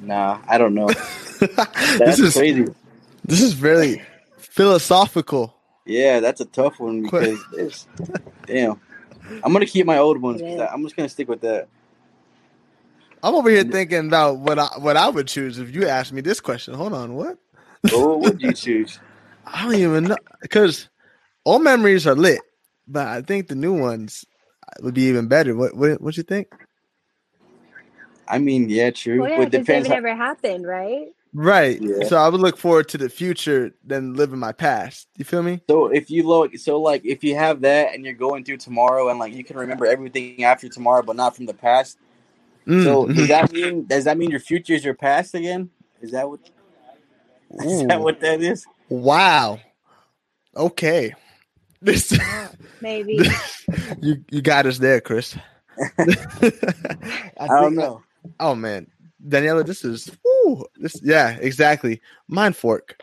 [0.00, 0.88] Nah, I don't know.
[1.40, 2.66] this is crazy.
[3.24, 4.02] this is very
[4.38, 5.54] philosophical.
[5.84, 7.86] Yeah, that's a tough one because it's
[8.46, 8.80] damn.
[9.42, 10.40] I'm gonna keep my old ones.
[10.42, 10.64] Yeah.
[10.64, 11.68] I- I'm just gonna stick with that.
[13.22, 16.20] I'm over here thinking about what I what I would choose if you asked me
[16.20, 16.74] this question.
[16.74, 17.38] Hold on, what?
[17.92, 18.98] What would you choose?
[19.46, 20.88] I don't even know because
[21.44, 22.40] all memories are lit,
[22.88, 24.24] but I think the new ones
[24.80, 25.54] would be even better.
[25.54, 26.48] What what what you think?
[28.26, 29.20] I mean, yeah, true.
[29.20, 29.88] Well, yeah, but because depends.
[29.88, 31.08] they've How, never happened, right?
[31.34, 31.80] Right.
[31.80, 32.04] Yeah.
[32.04, 35.08] So I would look forward to the future than living my past.
[35.16, 35.62] You feel me?
[35.68, 39.08] so if you look, so like if you have that and you're going through tomorrow
[39.08, 41.98] and like you can remember everything after tomorrow, but not from the past.
[42.66, 45.70] Mm, So does that mean does that mean your future is your past again?
[46.00, 46.40] Is that what
[47.64, 48.64] is that what that is?
[48.88, 49.58] wow.
[50.56, 51.14] Okay.
[51.82, 52.16] This
[52.80, 53.18] Maybe.
[54.00, 55.36] you you got us there, Chris.
[55.98, 56.06] I,
[57.40, 58.02] I don't think- know.
[58.38, 58.86] Oh man,
[59.26, 61.00] Daniela, this is woo, this.
[61.02, 62.00] Yeah, exactly.
[62.28, 63.00] Mind fork.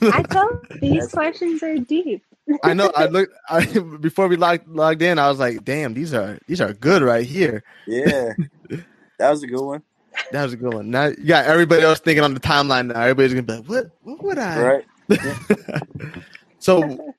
[0.00, 2.22] I told these questions are deep.
[2.64, 2.90] I know.
[2.96, 3.66] I looked I,
[4.00, 5.18] before we logged logged in.
[5.18, 8.32] I was like, "Damn, these are these are good right here." Yeah,
[9.20, 9.82] that was a good one.
[10.32, 10.90] That was a good one.
[10.90, 13.00] Now you got everybody else thinking on the timeline now.
[13.00, 13.90] Everybody's gonna be like, "What?
[14.02, 14.84] What would I?" Right.
[16.58, 17.14] so,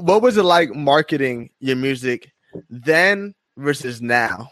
[0.00, 2.32] what was it like marketing your music
[2.70, 4.50] then versus now?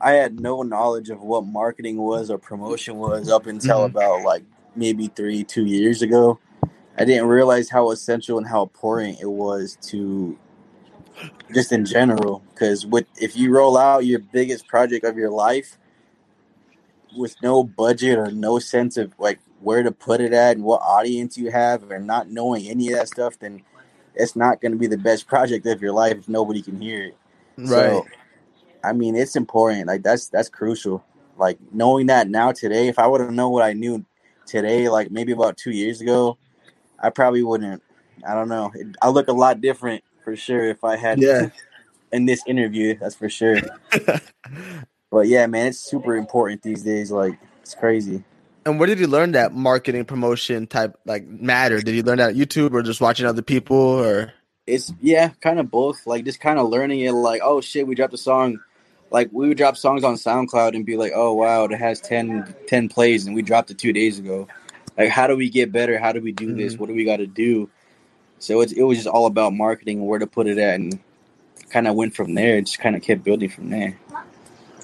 [0.00, 3.86] I had no knowledge of what marketing was or promotion was up until Mhm.
[3.86, 4.42] about like
[4.76, 6.38] maybe three, two years ago.
[6.98, 10.36] I didn't realize how essential and how important it was to
[11.54, 12.42] just in general.
[12.52, 15.78] Because with if you roll out your biggest project of your life
[17.16, 20.80] with no budget or no sense of like where to put it at and what
[20.82, 23.62] audience you have, or not knowing any of that stuff, then
[24.14, 27.04] it's not going to be the best project of your life if nobody can hear
[27.04, 27.16] it.
[27.68, 28.06] So,
[28.84, 29.86] I mean, it's important.
[29.86, 31.04] Like that's that's crucial.
[31.36, 34.04] Like knowing that now today, if I would have known what I knew
[34.46, 36.38] today, like maybe about two years ago,
[37.00, 37.82] I probably wouldn't.
[38.26, 38.72] I don't know.
[38.74, 41.48] It, I look a lot different for sure if I had Yeah.
[42.12, 42.98] in this interview.
[42.98, 43.60] That's for sure.
[45.10, 47.10] But yeah, man, it's super important these days.
[47.10, 48.22] Like it's crazy.
[48.66, 51.80] And where did you learn that marketing promotion type like matter?
[51.80, 54.34] Did you learn that on YouTube or just watching other people or
[54.66, 56.06] It's yeah, kind of both.
[56.06, 57.12] Like just kind of learning it.
[57.12, 58.60] Like oh shit, we dropped a song.
[59.10, 62.54] Like we would drop songs on SoundCloud and be like, oh wow, it has 10,
[62.66, 64.46] 10 plays, and we dropped it two days ago.
[64.98, 65.98] Like how do we get better?
[65.98, 66.74] How do we do this?
[66.74, 66.80] Mm-hmm.
[66.80, 67.70] What do we got to do?
[68.38, 70.98] So it's, it was just all about marketing and where to put it at, and
[71.70, 72.56] kind of went from there.
[72.56, 73.98] It just kind of kept building from there.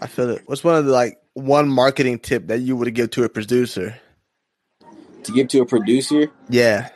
[0.01, 0.43] I feel it.
[0.47, 3.97] What's one of the like one marketing tip that you would give to a producer?
[5.25, 6.91] To give to a producer, Yeah.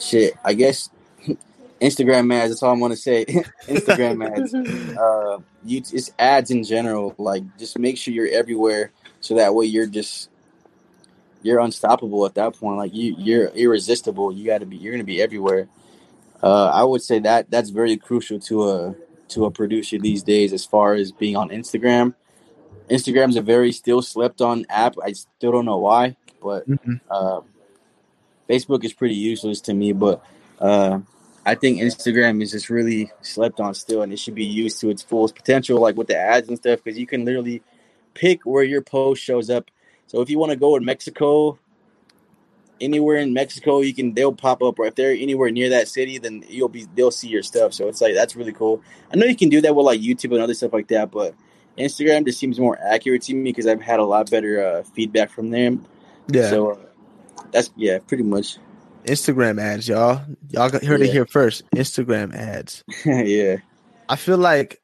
[0.00, 0.90] shit, I guess
[1.80, 2.50] Instagram ads.
[2.50, 3.24] That's all I'm gonna say.
[3.68, 4.52] Instagram ads.
[4.98, 7.14] uh, you it's ads in general.
[7.18, 10.30] Like just make sure you're everywhere, so that way you're just
[11.42, 12.76] you're unstoppable at that point.
[12.78, 14.32] Like you you're irresistible.
[14.32, 14.76] You got to be.
[14.76, 15.68] You're gonna be everywhere.
[16.42, 18.94] Uh, I would say that that's very crucial to a
[19.28, 22.14] to a producer these days, as far as being on Instagram.
[22.90, 24.96] Instagram's a very still slept on app.
[25.02, 27.00] I still don't know why, but Mhm.
[27.10, 27.40] uh,
[28.48, 29.92] Facebook is pretty useless to me.
[29.92, 30.22] But
[30.60, 31.00] uh,
[31.46, 34.90] I think Instagram is just really slept on still, and it should be used to
[34.90, 37.62] its fullest potential, like with the ads and stuff, because you can literally
[38.14, 39.70] pick where your post shows up.
[40.12, 41.58] So if you want to go in Mexico,
[42.82, 46.18] anywhere in Mexico, you can they'll pop up, or if they're anywhere near that city,
[46.18, 47.72] then you'll be they'll see your stuff.
[47.72, 48.82] So it's like that's really cool.
[49.10, 51.34] I know you can do that with like YouTube and other stuff like that, but
[51.78, 55.30] Instagram just seems more accurate to me because I've had a lot better uh, feedback
[55.30, 55.86] from them.
[56.28, 56.50] Yeah.
[56.50, 56.78] So uh,
[57.50, 58.58] that's yeah, pretty much.
[59.06, 60.20] Instagram ads, y'all.
[60.50, 61.62] Y'all heard it here first.
[61.70, 62.84] Instagram ads.
[63.06, 63.56] yeah.
[64.10, 64.81] I feel like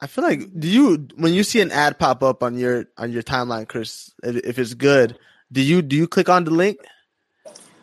[0.00, 3.10] I feel like do you when you see an ad pop up on your on
[3.12, 5.18] your timeline, Chris, if, if it's good,
[5.50, 6.78] do you do you click on the link?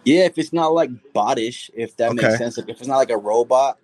[0.06, 2.22] Yeah, if it's not like bottish, if that Okay.
[2.22, 2.58] makes sense.
[2.58, 3.80] If it's not like a robot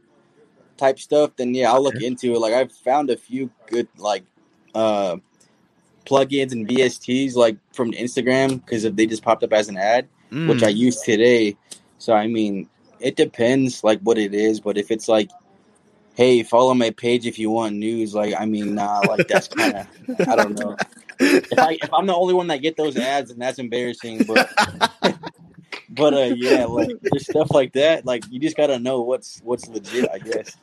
[0.77, 2.39] type stuff, then yeah, I'll look into it.
[2.39, 4.23] Like I've found a few good like
[4.73, 5.17] uh
[6.05, 10.07] plugins and VSTs like from Instagram because if they just popped up as an ad,
[10.45, 10.67] which Mm.
[10.67, 11.57] I used today.
[11.97, 15.29] So I mean, it depends like what it is, but if it's like
[16.21, 19.73] hey, follow my page if you want news, like I mean, nah, like that's kind
[19.73, 19.87] of
[20.27, 20.77] I don't know.
[21.19, 24.47] If I if I'm the only one that get those ads, and that's embarrassing, but
[25.89, 28.05] but uh yeah, like there's stuff like that.
[28.05, 30.55] Like you just gotta know what's what's legit, I guess.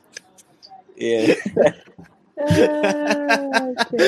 [0.95, 1.33] Yeah.
[2.41, 3.75] Oh,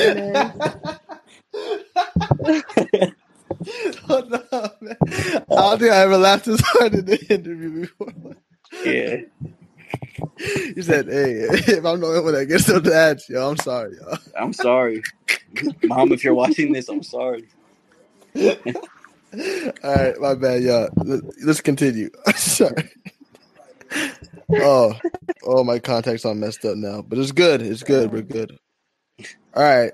[4.08, 4.42] oh no,
[4.80, 4.96] man.
[5.02, 8.36] I don't think I ever laughed as hard in the interview before.
[8.86, 9.20] Yeah.
[10.76, 13.94] You said, "Hey, if I'm the only one that gets those ads, yo, I'm sorry,
[14.00, 15.02] yo." I'm sorry.
[15.84, 17.44] Mom, if you're watching this, I'm sorry.
[18.36, 18.52] All
[19.84, 20.88] right, my bad, y'all.
[20.96, 22.10] Let- Let's continue.
[22.34, 22.90] sorry.
[24.50, 24.94] Oh,
[25.44, 27.62] oh, my contact's all messed up now, but it's good.
[27.62, 28.12] It's good.
[28.12, 28.58] We're good.
[29.54, 29.92] All right.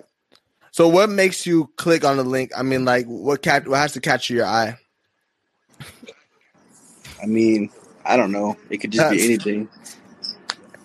[0.71, 2.53] So, what makes you click on the link?
[2.57, 3.67] I mean, like, what catch?
[3.67, 4.77] What has to catch your eye?
[7.23, 7.71] I mean,
[8.09, 8.57] I don't know.
[8.71, 9.69] It could just be anything.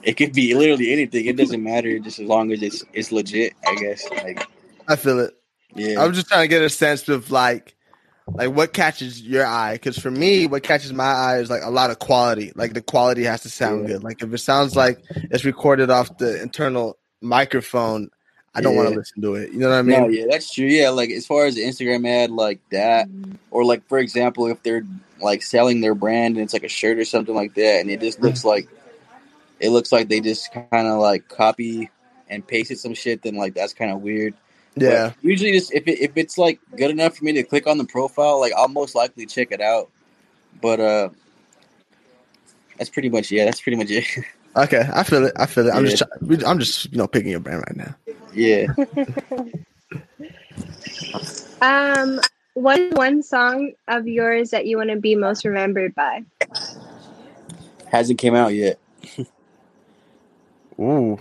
[0.03, 1.25] It could be literally anything.
[1.25, 3.53] It doesn't matter, just as long as it's it's legit.
[3.65, 4.05] I guess.
[4.11, 4.45] Like,
[4.87, 5.33] I feel it.
[5.75, 7.75] yeah, I'm just trying to get a sense of like,
[8.33, 9.73] like what catches your eye.
[9.73, 12.51] Because for me, what catches my eye is like a lot of quality.
[12.55, 13.95] Like the quality has to sound Yeah.
[13.95, 14.03] good.
[14.03, 18.09] Like if it sounds like it's recorded off the internal microphone,
[18.53, 19.51] I don't want to listen to it.
[19.53, 20.01] You know what I mean?
[20.01, 20.65] no, yeah, that's true.
[20.67, 23.07] Yeah, like as far as the Instagram ad, like that,
[23.51, 24.83] or like for example, if they're
[25.23, 27.99] like selling their brand and it's like a shirt or something like that, and it
[28.01, 28.67] just looks like
[29.59, 31.89] it looks like they just kind of like copy
[32.29, 34.33] and pasted some shit, then like that's kind of weird.
[34.75, 35.13] But Yeah.
[35.21, 37.85] usually, just if it, if it's like good enough for me to click on the
[37.85, 39.89] profile, like I'll most likely check it out.
[40.61, 41.09] But uh,
[42.77, 43.45] that's pretty much yeah.
[43.45, 44.05] That's pretty much it.
[44.55, 44.87] Okay.
[44.93, 45.33] I feel it.
[45.35, 45.71] I feel it.
[45.73, 45.99] I'm just.
[46.01, 46.05] Yeah.
[46.19, 46.91] Try- we- I'm just.
[46.91, 47.95] You know, picking your brain right now.
[48.35, 48.67] yeah.
[51.61, 52.19] Um,
[52.53, 56.23] what is one song of yours that you want to be most remembered by?
[57.87, 58.79] Hasn't came out yet.
[60.79, 61.19] Ooh.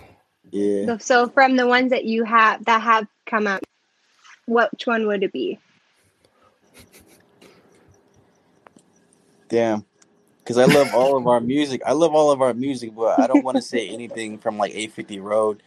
[0.51, 0.85] Yeah.
[0.85, 3.63] So, so from the ones that you have that have come out,
[4.47, 5.59] which one would it be?
[9.49, 9.85] Damn.
[10.39, 11.81] Because I love all of our music.
[11.85, 14.71] I love all of our music, but I don't want to say anything from like
[14.71, 15.63] 850 Road.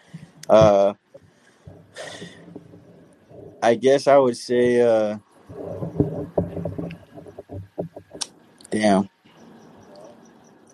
[0.49, 0.95] Uh,
[3.63, 5.19] I guess I would say, uh,
[8.71, 9.09] damn.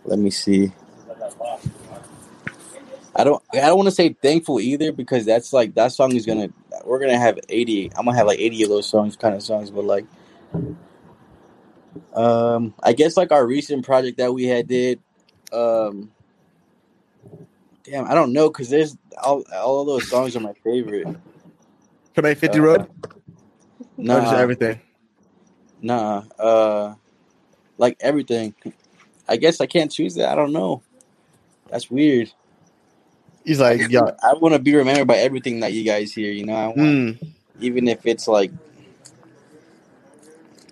[0.05, 0.73] Let me see.
[3.15, 3.43] I don't.
[3.53, 6.49] I don't want to say thankful either because that's like that song is gonna.
[6.85, 7.93] We're gonna have 80.
[7.95, 10.07] I'm gonna have like 80 of those songs, kind of songs, but like
[12.15, 15.01] um, I guess like our recent project that we had did.
[15.53, 16.11] Um,
[17.85, 21.07] damn, I don't know because there's all all of those songs are my favorite.
[22.15, 22.91] From 850 Uh, Road?
[23.97, 24.81] No, just Nah, everything.
[25.81, 26.25] nah.
[26.39, 26.95] Uh,
[27.79, 28.55] like everything.
[29.29, 30.29] I guess I can't choose that.
[30.31, 30.83] I don't know.
[31.71, 32.33] That's weird.
[33.45, 34.11] He's like, yeah.
[34.23, 36.31] I want to be remembered by everything that you guys hear.
[36.33, 37.19] You know, I want Mm,
[37.61, 38.53] even if it's like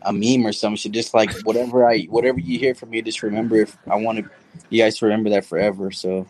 [0.02, 0.92] a meme or some shit.
[0.92, 4.24] Just like whatever I whatever you hear from me, just remember if I want to
[4.70, 5.90] you guys to remember that forever.
[5.90, 6.26] So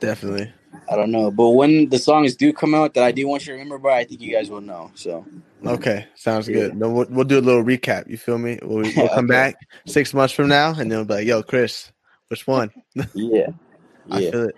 [0.00, 0.52] definitely.
[0.88, 3.46] I don't know, but when the songs do come out that I do want you
[3.46, 4.90] to remember by, I think you guys will know.
[4.94, 5.26] So
[5.64, 6.54] Okay, sounds Yeah.
[6.54, 6.76] good.
[6.76, 8.08] No, we'll, we'll do a little recap.
[8.08, 8.58] You feel me?
[8.62, 9.34] We'll, we'll come Okay.
[9.34, 9.56] back
[9.86, 11.92] six months from now, and then we'll be like, "Yo, Chris,
[12.28, 12.70] which one?"
[13.14, 13.48] yeah,
[14.10, 14.56] I feel it.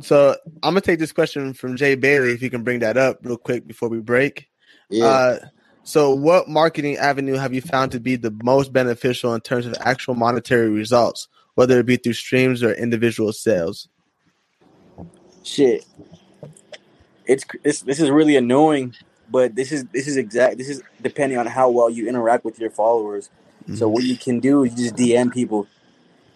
[0.00, 3.18] So I'm gonna take this question from Jay Bailey, if you can bring that up
[3.22, 4.48] real quick before we break.
[4.90, 5.06] yeah.
[5.06, 5.38] Uh,
[5.84, 9.74] so, what marketing avenue have you found to be the most beneficial in terms of
[9.80, 13.88] actual monetary results, whether it be through streams or individual sales?
[15.44, 15.86] Shit.
[17.26, 18.94] It's, it's this is really annoying,
[19.30, 20.58] but this is this is exact.
[20.58, 23.30] This is depending on how well you interact with your followers.
[23.72, 25.66] So what you can do is just DM people.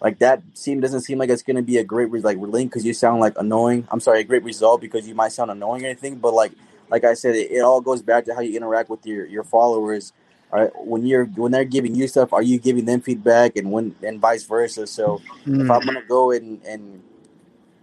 [0.01, 2.85] Like that seem doesn't seem like it's gonna be a great re- like link because
[2.85, 3.87] you sound like annoying.
[3.91, 6.15] I'm sorry, a great result because you might sound annoying or anything.
[6.17, 6.53] But like
[6.89, 9.43] like I said, it, it all goes back to how you interact with your your
[9.43, 10.13] followers.
[10.51, 13.71] All right, when you're when they're giving you stuff, are you giving them feedback, and
[13.71, 14.87] when and vice versa.
[14.87, 15.21] So
[15.59, 17.03] if Mm, I'm gonna go and and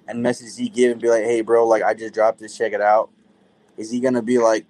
[0.09, 2.73] and message Z give and be like, hey bro, like I just dropped this, check
[2.73, 3.11] it out.
[3.77, 4.66] Is he gonna be like,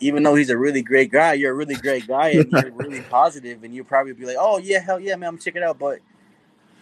[0.00, 3.02] even though he's a really great guy, you're a really great guy and you're really
[3.02, 5.78] positive, and you probably be like, oh yeah, hell yeah, man, I'm check it out.
[5.78, 6.00] But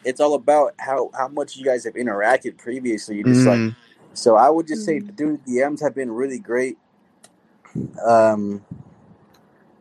[0.04, 3.16] it's all about how how much you guys have interacted previously.
[3.16, 3.74] You just like mm,
[4.14, 4.36] so.
[4.36, 5.16] I would just say, Mm.
[5.16, 6.78] dude, DMs have been really great.
[8.04, 8.64] Um,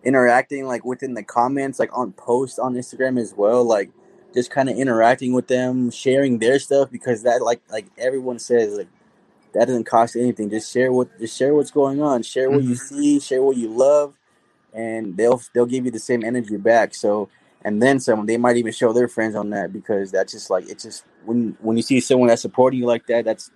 [0.03, 3.89] interacting like within the comments, like on posts on Instagram as well, like
[4.33, 8.77] just kind of interacting with them, sharing their stuff because that like like everyone says
[8.77, 8.87] like
[9.53, 10.49] that doesn't cost anything.
[10.49, 12.95] Just share what just share what's going on, share what you mm-hmm.
[12.95, 14.15] see, share what you love,
[14.73, 16.93] and they'll they'll give you the same energy back.
[16.93, 17.29] So
[17.63, 18.25] and then some.
[18.25, 21.57] They might even show their friends on that because that's just like it's just when
[21.61, 23.51] when you see someone that's supporting you like that, that's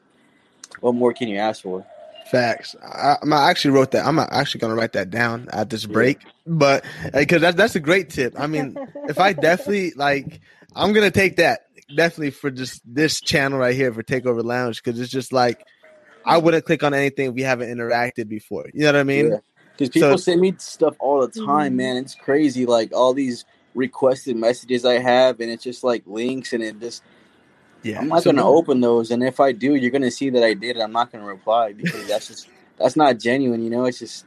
[0.80, 1.86] what more can you ask for?
[2.32, 2.76] Facts.
[2.84, 4.06] I, I'm- I actually wrote that.
[4.06, 6.84] I'm actually gonna write that down at this break, but
[7.14, 8.34] because that's that's a great tip.
[8.38, 8.78] I mean,
[9.10, 10.42] if I definitely like,
[10.76, 11.62] I'm gonna take that
[11.96, 15.64] definitely for just this channel right here for Takeover Lounge because it's just like
[16.26, 18.66] I wouldn't click on anything if we haven't interacted before.
[18.74, 19.32] You know what I mean?
[19.32, 19.38] Yeah.
[19.78, 21.78] Because people So- send me stuff all the time, Mhm.
[21.78, 21.98] man.
[21.98, 22.66] It's crazy.
[22.66, 23.44] Like all these
[23.76, 27.02] requested messages I have, and it's just like links, and it just
[27.84, 28.00] Yeah.
[28.00, 29.12] I'm not So gonna no- open those.
[29.12, 30.78] And if I do, you're gonna see that I did.
[30.78, 33.63] It, I'm not gonna reply because that's just that's not genuine.
[33.63, 34.26] You know, it's just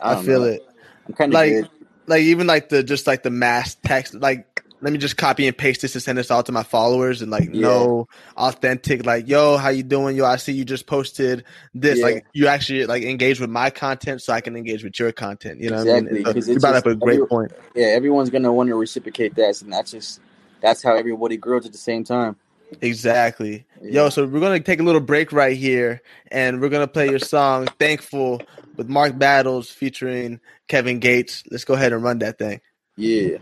[0.00, 0.46] I, I, feel know.
[0.46, 0.66] it.
[1.06, 1.68] I'm kind of Like- good.
[2.08, 4.14] Like even like the just like the mass text.
[4.14, 4.48] Like
[4.80, 7.30] let me just copy and paste this and send this out to my followers and
[7.30, 7.60] like Yeah.
[7.60, 9.06] no authentic.
[9.06, 10.16] Like yo, how you doing?
[10.16, 12.00] Yo, I see you just posted this.
[12.00, 12.04] Yeah.
[12.06, 15.60] Like you actually like engage with my content so I can engage with your content.
[15.60, 16.42] You know what I Exactly, mean?
[16.42, 17.52] So you brought up a great every- point.
[17.76, 20.18] Yeah, everyone's gonna want to reciprocate that, and that's just
[20.60, 22.34] that's how everybody grows at the same time.
[22.80, 23.66] Exactly.
[23.80, 24.04] Yeah.
[24.04, 27.18] Yo, so we're gonna take a little break right here, and we're gonna play your
[27.18, 28.42] song "Thankful"
[28.76, 31.42] with Mark Battles featuring Kevin Gates.
[31.50, 32.60] Let's go ahead and run that thing.
[32.96, 33.38] Yeah.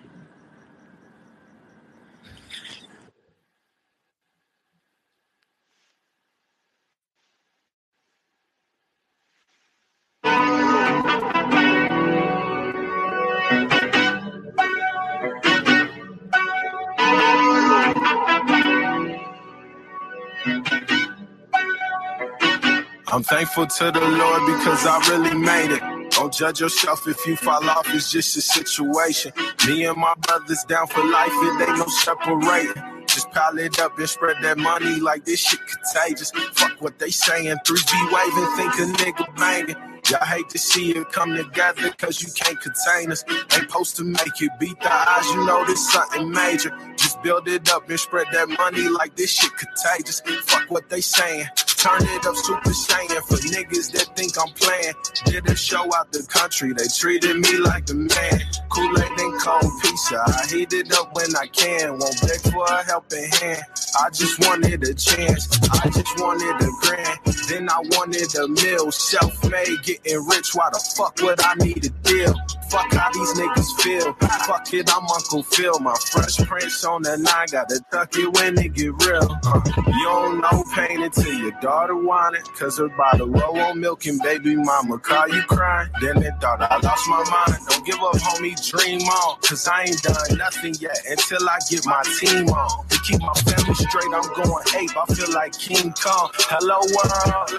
[23.13, 26.11] I'm thankful to the Lord because I really made it.
[26.13, 29.33] Don't judge yourself if you fall off, it's just a situation.
[29.67, 33.05] Me and my brothers down for life, it ain't no separating.
[33.07, 36.31] Just pile it up and spread that money like this shit contagious.
[36.53, 39.77] Fuck what they saying, 3G waving, think a nigga banging.
[40.09, 43.25] Y'all hate to see it come together cause you can't contain us.
[43.29, 46.71] Ain't supposed to make it beat the odds, you know this something major.
[46.97, 50.21] Just build it up and spread that money like this shit contagious.
[50.45, 51.47] Fuck what they saying.
[51.81, 54.93] Turn it up super saiyan for niggas that think I'm playing.
[55.25, 58.41] Did a show out the country, they treated me like the man.
[58.69, 61.97] Kool-Aid and cold pizza, I heat it up when I can.
[61.99, 63.65] Won't beg for a helping hand.
[63.99, 67.19] I just wanted a chance, I just wanted a grand.
[67.49, 70.55] Then I wanted a meal, self-made, getting rich.
[70.55, 72.35] Why the fuck would I need a deal?
[72.71, 74.13] Fuck how these niggas feel.
[74.47, 75.79] Fuck it, I'm Uncle Phil.
[75.81, 79.39] My fresh prince on the nine, gotta tuck it when it get real.
[79.45, 82.45] Uh, you don't know pain until your daughter want it.
[82.59, 85.91] Cause her bottle low on milk and baby mama call you crying.
[86.01, 87.61] Then they thought I lost my mind.
[87.69, 89.41] Don't give up, homie, dream on.
[89.41, 92.87] Cause I ain't done nothing yet until I get my team on.
[92.89, 94.97] To keep my family straight, I'm going ape.
[94.97, 96.31] I feel like King Kong.
[96.35, 97.51] Hello world.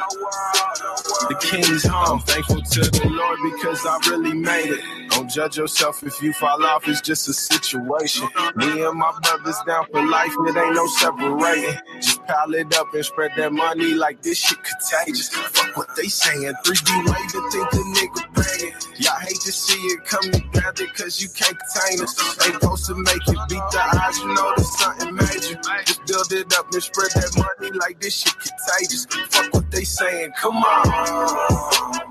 [1.29, 2.19] The king's home.
[2.19, 5.00] I'm thankful to the Lord because I really made it.
[5.11, 8.27] Don't judge yourself if you fall off, it's just a situation.
[8.55, 11.77] Me and my brothers down for life, it ain't no separating.
[11.95, 15.29] Just pile it up and spread that money like this shit contagious.
[15.29, 18.73] Fuck what they saying, 3D waving, think a nigga banging.
[18.99, 22.47] Y'all hate to see it come together cause you can't contain us.
[22.47, 25.59] Ain't supposed to make it beat the odds, you know there's something major.
[25.85, 29.05] Just build it up and spread that money like this shit contagious.
[29.29, 32.01] Fuck what they saying, come on.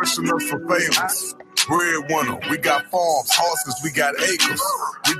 [0.00, 1.34] Wishing us for favors.
[1.68, 4.62] Breadwinner, we got farms, horses, we got acres.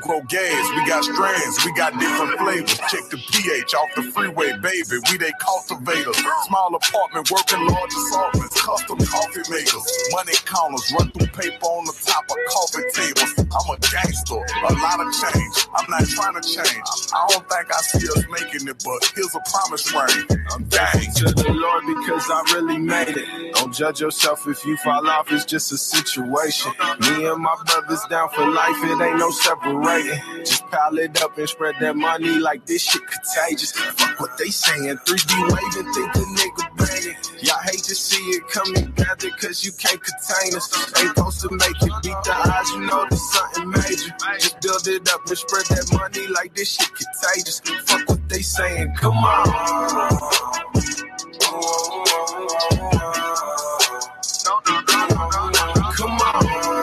[0.03, 2.79] Grow gas, we got strands, we got different flavors.
[2.89, 4.97] Check the pH off the freeway, baby.
[5.11, 6.17] We they cultivators.
[6.47, 9.87] Small apartment, working large assortments, custom coffee makers.
[10.13, 13.33] Money counters, run through paper on the top of coffee tables.
[13.39, 15.57] I'm a gangster, a lot of change.
[15.75, 16.87] I'm not trying to change.
[17.13, 20.39] I don't think I see us making it, but here's a promise ring.
[20.55, 21.13] I'm gang.
[21.17, 23.55] to the Lord because I really made it.
[23.55, 26.73] Don't judge yourself if you fall off, it's just a situation.
[27.01, 29.31] Me and my brothers down for life, it ain't no
[30.05, 33.73] Just pile it up and spread that money like this shit contagious.
[33.73, 37.17] Fuck what they saying, 3D waving, think a nigga banging.
[37.41, 40.73] Y'all hate to see it come together cause you can't contain us.
[41.01, 44.15] Ain't supposed to make it beat the odds, you know there's something major.
[44.39, 47.61] Just build it up and spread that money like this shit contagious.
[47.87, 49.47] Fuck what they saying, come on.
[55.97, 56.78] Come on.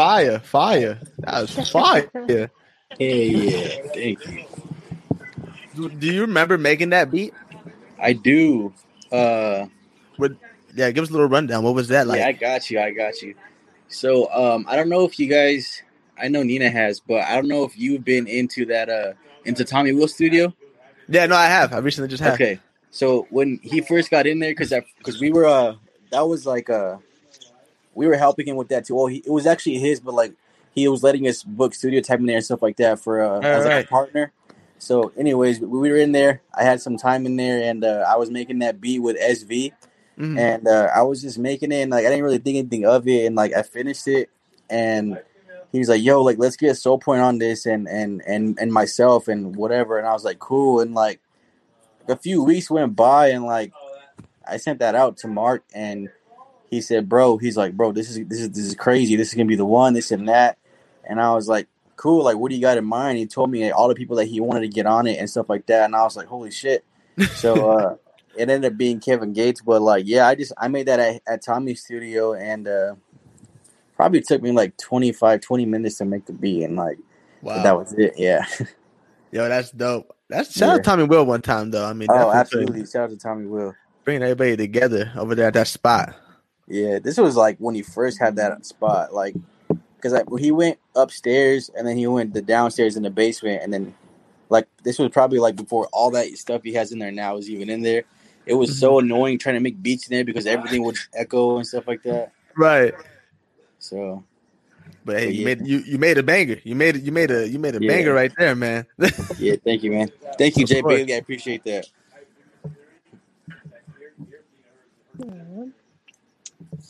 [0.00, 0.98] Fire, fire.
[1.18, 2.10] That was fire.
[2.98, 4.44] Hey, yeah, thank you.
[5.76, 7.34] Do, do you remember making that beat?
[8.00, 8.72] I do.
[9.12, 9.66] Uh,
[10.16, 10.38] With
[10.74, 11.64] yeah, give us a little rundown.
[11.64, 12.18] What was that like?
[12.18, 12.80] yeah, I got you.
[12.80, 13.34] I got you.
[13.88, 15.82] So, um, I don't know if you guys.
[16.18, 18.88] I know Nina has, but I don't know if you've been into that.
[18.88, 19.12] Uh,
[19.44, 20.54] into Tommy Will Studio.
[21.10, 21.74] Yeah, no, I have.
[21.74, 22.36] I recently just have.
[22.36, 22.58] Okay.
[22.90, 25.74] So when he first got in there, because because we were uh
[26.10, 26.96] that was like uh
[27.94, 28.94] we were helping him with that too.
[28.94, 30.34] Well, he, it was actually his, but like
[30.72, 33.40] he was letting us book studio time in there and stuff like that for uh,
[33.40, 34.32] as like a partner.
[34.78, 36.40] So, anyways, we were in there.
[36.54, 39.72] I had some time in there, and uh, I was making that beat with SV,
[40.18, 40.38] Mhm.
[40.38, 43.06] and uh, I was just making it, and like I didn't really think anything of
[43.06, 44.30] it, and like I finished it,
[44.70, 45.20] and
[45.72, 48.58] he was like, "Yo, like let's get a Soul Point on this," and and and
[48.58, 51.20] and myself and whatever, and I was like, "Cool," and like
[52.08, 53.72] a few weeks went by, and like
[54.48, 56.08] I sent that out to Mark, and
[56.70, 59.16] he said, "Bro," he's like, "Bro, this is this is this is crazy.
[59.16, 59.92] This is gonna be the one.
[59.92, 60.58] This and that,"
[61.04, 61.68] and I was like.
[61.96, 63.18] Cool, like what do you got in mind?
[63.18, 65.50] He told me all the people that he wanted to get on it and stuff
[65.50, 66.82] like that, and I was like, "Holy shit!"
[67.34, 67.96] So uh,
[68.34, 71.20] it ended up being Kevin Gates, but like, yeah, I just I made that at,
[71.28, 72.94] at Tommy's studio, and uh,
[73.96, 76.96] probably took me like 25, 20 minutes to make the beat, and like
[77.42, 77.62] Wow.
[77.62, 78.14] that was it.
[78.16, 78.46] Yeah.
[79.30, 80.16] Yo, that's dope.
[80.30, 81.84] That's shout out Tommy Will one time though.
[81.84, 82.86] I mean, oh, absolutely.
[82.86, 83.74] Shout out to Tommy Will.
[84.04, 86.14] bringing everybody together over there at that spot.
[86.70, 89.34] Yeah, this was like when he first had that spot, like
[89.96, 93.72] because like, he went upstairs and then he went the downstairs in the basement, and
[93.72, 93.92] then
[94.50, 97.50] like this was probably like before all that stuff he has in there now is
[97.50, 98.04] even in there.
[98.46, 99.06] It was so mm-hmm.
[99.06, 102.32] annoying trying to make beats in there because everything would echo and stuff like that.
[102.56, 102.94] Right.
[103.80, 104.22] So
[105.04, 105.44] But hey, But you yeah.
[105.44, 106.60] made you, you made a banger.
[106.62, 107.02] You made.
[107.02, 107.88] You made a you made a Yeah.
[107.88, 108.86] banger right there, man.
[109.38, 110.10] Yeah, thank you, man.
[110.38, 110.82] Thank you, Jay.
[110.82, 111.14] Bailey.
[111.14, 111.88] I appreciate that.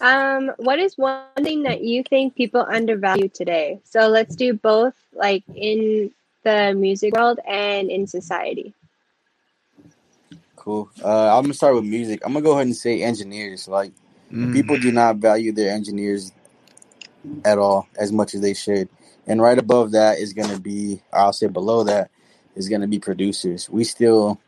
[0.01, 3.81] Um, what is one thing that you think people undervalue today?
[3.85, 6.11] So let's do both, like in
[6.43, 8.75] the music world and in society.
[10.57, 10.91] Cool.
[11.03, 12.21] Uh, I'm gonna start with music.
[12.25, 13.69] I'm gonna go ahead and say engineers.
[13.69, 13.93] Like
[14.33, 14.53] Mm.
[14.53, 16.33] people do not value their engineers
[17.45, 18.89] at all as much as they should.
[19.27, 22.11] And right above that is gonna be, I'll say below that
[22.55, 23.69] is gonna be producers.
[23.71, 24.39] We still,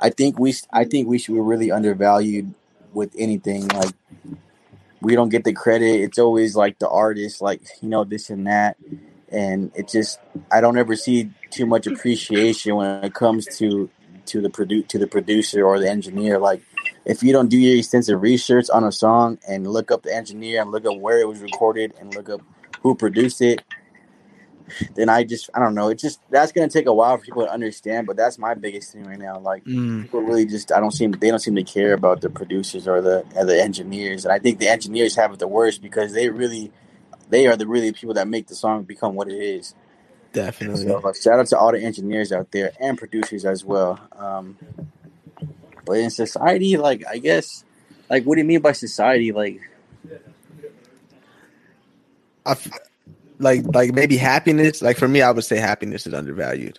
[0.00, 2.54] I think we, I think we should be really undervalued
[2.92, 3.68] with anything.
[3.68, 3.92] Like
[5.00, 6.00] we don't get the credit.
[6.00, 8.76] It's always like the artist, like you know this and that,
[9.30, 10.18] and it just
[10.50, 13.90] I don't ever see too much appreciation when it comes to
[14.26, 16.38] to the produ- to the producer or the engineer.
[16.38, 16.62] Like
[17.04, 20.60] if you don't do your extensive research on a song and look up the engineer
[20.60, 22.42] and look up where it was recorded and look up
[22.82, 23.62] who produced it,
[24.94, 25.88] then I just I don't know.
[25.88, 28.06] It just that's gonna take a while for people to understand.
[28.06, 29.38] But that's my biggest thing right now.
[29.38, 30.02] Like Mm.
[30.02, 33.00] people really just I don't seem they don't seem to care about the producers or
[33.00, 36.28] the or the engineers, and I think the engineers have it the worst because they
[36.30, 36.72] really
[37.30, 39.74] they are the really people that make the song become what it is.
[40.32, 40.82] Definitely.
[40.84, 43.98] So uh, shout out to all the engineers out there and producers as well.
[44.12, 44.56] Um,
[45.84, 47.64] but in society, like I guess,
[48.10, 49.32] like what do you mean by society?
[49.32, 49.60] Like
[52.46, 52.68] I f-
[53.38, 54.82] like like maybe happiness.
[54.82, 56.78] Like for me, I would say happiness is undervalued.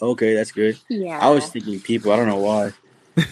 [0.00, 0.78] okay, that's good.
[0.88, 1.18] Yeah.
[1.20, 2.12] I was thinking people.
[2.12, 2.72] I don't know why.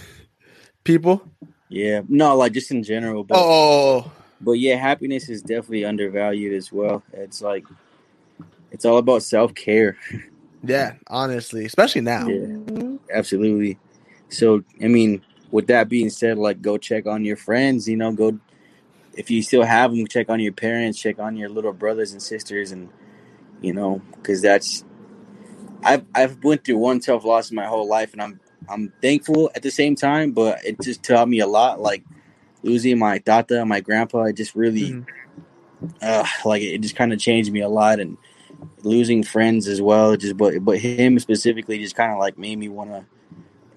[0.84, 1.22] People.
[1.68, 3.24] Yeah, no, like just in general.
[3.24, 7.02] But Oh, But yeah, happiness is definitely undervalued as well.
[7.12, 7.64] It's like
[8.70, 9.96] it's all about self care.
[10.64, 10.94] yeah.
[11.06, 12.26] Honestly, especially now.
[12.28, 12.46] Yeah.
[12.46, 12.98] Mhm.
[13.12, 13.78] Absolutely.
[14.28, 18.12] So I mean, with that being said, like go check on your friends, you know,
[18.12, 18.38] go
[19.14, 22.22] if you still have them, check on your parents, check on your little brothers and
[22.22, 22.88] sisters and
[23.60, 24.84] you know, cuz that's
[25.84, 29.50] I've I've went through one tough loss in my whole life and I'm I'm thankful
[29.54, 32.04] at the same time, but it just taught me a lot like
[32.62, 35.06] losing my tata, my grandpa, it just really Mhm.
[36.00, 38.16] uh, like it just kind of changed me a lot and
[38.82, 42.68] losing friends as well just but but him specifically just kind of like made me
[42.68, 43.04] want to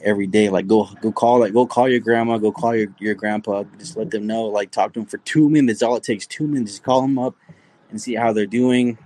[0.06, 3.16] every day like go go call like go call your grandma go call your, your
[3.16, 6.28] grandpa just let them know like talk to them for two minutes all it takes
[6.28, 7.36] two minutes just call them up
[7.90, 8.98] and see how they're doing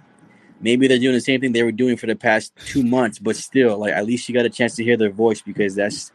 [0.59, 3.35] maybe they're doing the same thing they were doing for the past two months but
[3.35, 6.11] still like at least you got a chance to hear their voice because that's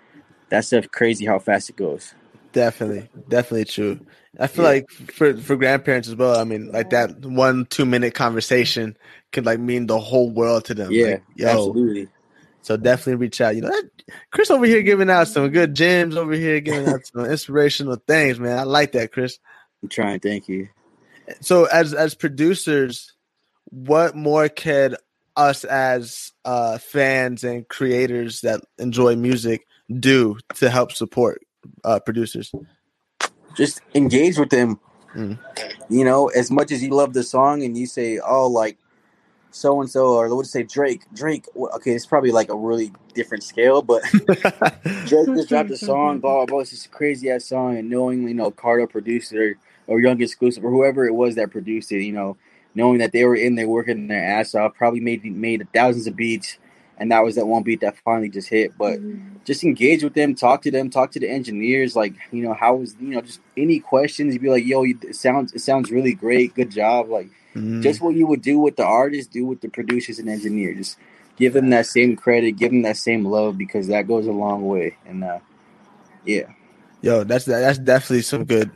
[0.50, 2.14] that's stuff crazy how fast it goes
[2.52, 4.00] Definitely, definitely true.
[4.38, 4.70] I feel Yeah.
[4.70, 6.38] like for for grandparents as well.
[6.38, 8.96] I mean, like that one two minute conversation
[9.32, 10.92] could like mean the whole world to them.
[10.92, 12.08] yeah Like, yo, absolutely
[12.64, 13.54] So definitely reach out.
[13.54, 13.90] You know, that,
[14.30, 18.40] Chris over here giving out some good gems over here, giving out some inspirational things,
[18.40, 18.58] man.
[18.58, 19.38] I like that, Chris.
[19.82, 20.68] i'm trying thank you
[21.42, 23.12] So as as producers,
[23.66, 24.96] what more could
[25.36, 31.42] us as uh fans and creators that enjoy music do to help support
[31.84, 32.50] uh producers?
[33.56, 34.80] just engage with them.
[35.14, 35.38] Mm.
[35.90, 38.78] You know, as much as you love the song and you say, "Oh, like
[39.54, 41.02] so and so," or let's say Drake.
[41.14, 41.46] Drake.
[41.56, 44.02] Okay, it's probably like a really different scale, but
[45.06, 46.18] Drake just dropped a song.
[46.18, 46.58] Blah blah blah.
[46.60, 50.00] It's just a crazy ass song, and knowing you know Cardo produced it or, or
[50.00, 52.36] Yung Exclusive or whoever it was that produced it, you know,
[52.74, 56.16] knowing that they were in there working their ass off, probably made made thousands of
[56.16, 56.58] beats,
[56.98, 58.76] and that was that one beat that finally just hit.
[58.76, 59.36] But mm-hmm.
[59.44, 61.94] just engage with them, talk to them, talk to the engineers.
[61.94, 64.34] Like, you know, how was you know just any questions?
[64.34, 66.54] You'd be like, "Yo, it sounds it sounds really great.
[66.54, 67.82] Good job." Like, Mm.
[67.82, 70.76] just what you would do with the artists, do with the producers and engineers.
[70.76, 70.98] Just
[71.36, 74.66] give them that same credit, give them that same love because that goes a long
[74.66, 74.96] way.
[75.06, 75.38] And uh,
[76.24, 76.52] yeah,
[77.04, 78.70] Yo, that's that's definitely some good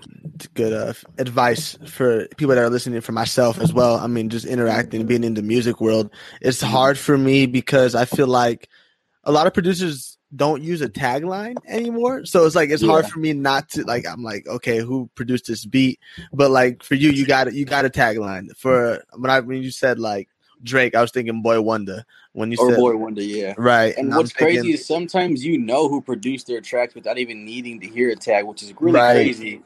[0.53, 3.01] good uh, advice for people that are listening.
[3.01, 3.97] For myself as well.
[3.97, 6.11] I mean, just interacting, being in the music world,
[6.43, 8.69] it's hard for me because I feel like
[9.25, 12.25] a lot of producers don't use a tagline anymore.
[12.27, 14.07] So it's like it's hard for me not to like.
[14.07, 16.01] I'm like, okay, who produced this beat?
[16.33, 17.55] But like for you, you got it.
[17.55, 20.29] You got a tagline for when I when you said like
[20.63, 22.03] Drake, I was thinking Boi-1da.
[22.33, 23.55] When you or said Boi-1da, yeah.
[23.57, 27.17] right, And I'm what's thinking- crazy is sometimes you know who produced their tracks without
[27.19, 29.15] even needing to hear a tag, which is really Right.
[29.15, 29.63] crazy.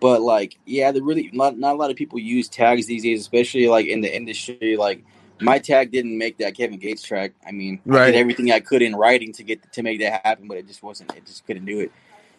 [0.00, 3.20] But like, yeah, the really not, not a lot of people use tags these days,
[3.20, 4.76] especially like in the industry.
[4.76, 5.04] Like,
[5.40, 7.32] my tag didn't make that Kevin Gates track.
[7.46, 8.06] I mean, I Right.
[8.12, 10.82] did everything I could in writing to get to make that happen, but it just
[10.82, 11.12] wasn't.
[11.16, 11.92] It just couldn't do it.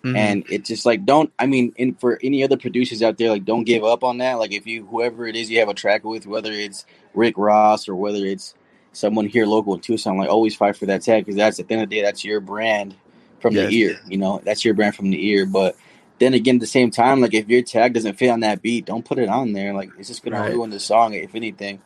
[0.04, 0.16] Mhm.
[0.18, 1.32] And it just like don't.
[1.39, 4.36] I mean, and for any other producers out there, like don't give up on that.
[4.36, 7.89] Like if you whoever it is you have a track with, whether it's Rick Ross
[7.89, 8.54] or whether it's
[8.93, 11.74] someone here local in Tucson, like always fight for that tag because that's at the
[11.74, 12.95] end of the day that's your brand
[13.39, 13.70] from Yes.
[13.70, 14.00] the ear.
[14.08, 15.45] You know, that's your brand from the ear.
[15.45, 15.76] But
[16.20, 18.86] then again, at the same time, like if your tag doesn't fit on that beat,
[18.86, 19.74] don't put it on there.
[19.74, 20.54] Like it's just gonna Right.
[20.54, 21.80] ruin the song, if anything.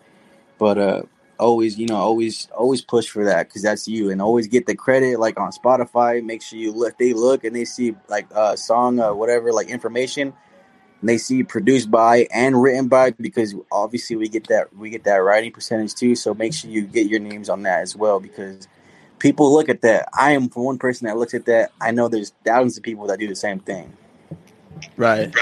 [0.61, 1.01] But uh,
[1.39, 4.75] always, you know, always, always push for that because that's you, and always get the
[4.75, 5.19] credit.
[5.19, 6.99] Like on Spotify, make sure you look.
[6.99, 10.33] They look and they see like uh song, uh, whatever, like information.
[10.99, 15.03] And they see produced by and written by because obviously we get that we get
[15.05, 16.15] that writing percentage too.
[16.15, 18.67] So make sure you get your names on that as well because
[19.17, 20.09] people look at that.
[20.13, 21.71] I am one person that looks at that.
[21.81, 23.97] I know there's thousands of people that do the same thing.
[24.95, 25.33] Right.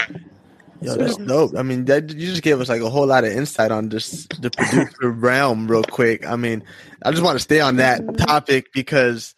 [0.81, 1.55] Yo, that's dope.
[1.57, 4.41] I mean, that, you just gave us like a whole lot of insight on just
[4.41, 6.25] the producer realm, real quick.
[6.25, 6.63] I mean,
[7.03, 8.15] I just want to stay on that mm-hmm.
[8.15, 9.35] topic because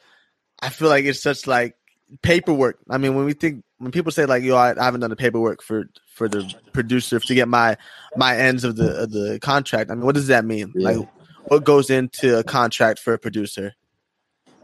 [0.61, 1.75] I feel like it's such like
[2.21, 2.79] paperwork.
[2.89, 5.15] I mean, when we think when people say like, "Yo, I, I haven't done the
[5.15, 7.77] paperwork for for the producer to get my
[8.15, 10.71] my ends of the of the contract," I mean, what does that mean?
[10.75, 10.91] Yeah.
[10.91, 11.09] Like,
[11.45, 13.73] what goes into a contract for a producer?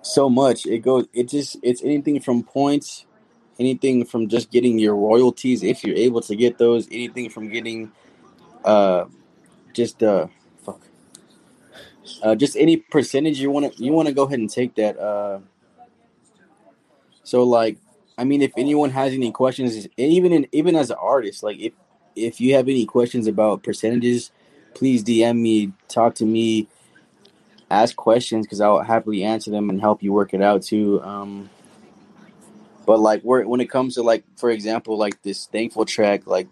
[0.07, 0.65] so much.
[0.65, 1.07] It goes.
[1.13, 1.57] It just.
[1.61, 3.05] It's anything from points,
[3.59, 6.87] anything from just getting your royalties if you're able to get those.
[6.91, 7.91] Anything from getting,
[8.63, 9.05] uh,
[9.73, 10.27] just uh,
[10.65, 10.81] fuck,
[12.23, 13.83] uh, just any percentage you want to.
[13.83, 14.97] You want to go ahead and take that.
[14.97, 15.39] Uh,
[17.23, 17.77] so like,
[18.17, 21.73] I mean, if anyone has any questions, even in even as an artist, like if
[22.15, 24.31] if you have any questions about percentages,
[24.73, 26.67] please DM me, talk to me
[27.69, 31.01] ask questions because I'll happily answer them and help you work it out too.
[31.03, 31.49] Um,
[32.88, 36.47] but like where, when it comes to like, for example, like this thankful track, like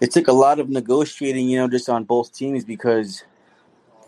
[0.00, 3.22] it took a lot of negotiating, you know, just on both teams because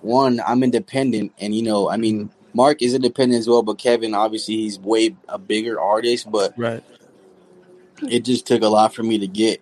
[0.00, 4.14] one, I'm independent, and you know, I mean, Mark is independent as well, but Kevin
[4.14, 6.82] obviously he's way a bigger artist, but Right.
[8.08, 9.60] it just took a lot for me to get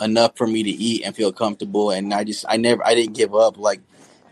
[0.00, 3.14] enough for me to eat and feel comfortable and i just i never i didn't
[3.14, 3.82] give up like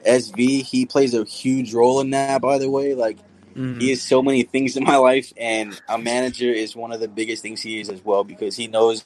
[0.07, 3.19] sv he plays a huge role in that by the way like
[3.59, 3.81] Mhm.
[3.81, 7.09] he is so many things in my life and a manager is one of the
[7.09, 9.05] biggest things he is as well because he knows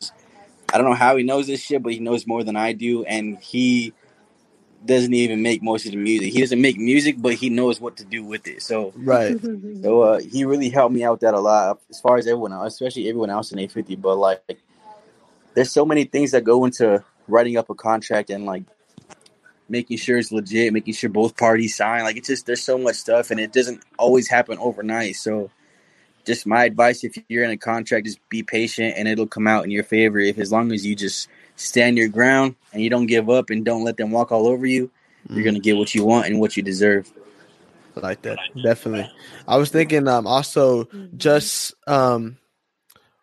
[0.72, 3.02] i don't know how he knows this shit but he knows more than i do
[3.04, 3.92] and he
[4.84, 7.96] doesn't even make most of the music he doesn't make music but he knows what
[7.96, 9.36] to do with it so Right.
[9.82, 12.74] so uh, he really helped me out that a lot, as far as everyone else,
[12.74, 14.00] especially everyone else in A50.
[14.00, 14.62] But like,
[15.54, 18.64] there's so many things that go into writing up a contract and like
[19.68, 22.02] making sure it's legit, making sure both parties sign.
[22.02, 25.16] Like, it's just there's so much stuff, and it doesn't always happen overnight.
[25.16, 25.50] So,
[26.24, 29.64] just my advice: if you're in a contract, just be patient, and it'll come out
[29.64, 30.18] in your favor.
[30.18, 33.64] If as long as you just stand your ground and you don't give up and
[33.64, 34.90] don't let them walk all over you,
[35.30, 37.10] you're gonna get what you want and what you deserve.
[37.96, 39.10] I like that definitely
[39.46, 42.38] i was thinking um also just um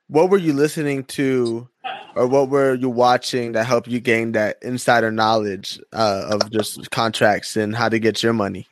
[0.07, 1.67] what were you listening to
[2.15, 6.91] or what were you watching that helped you gain that insider knowledge uh, of just
[6.91, 8.67] contracts and how to get your money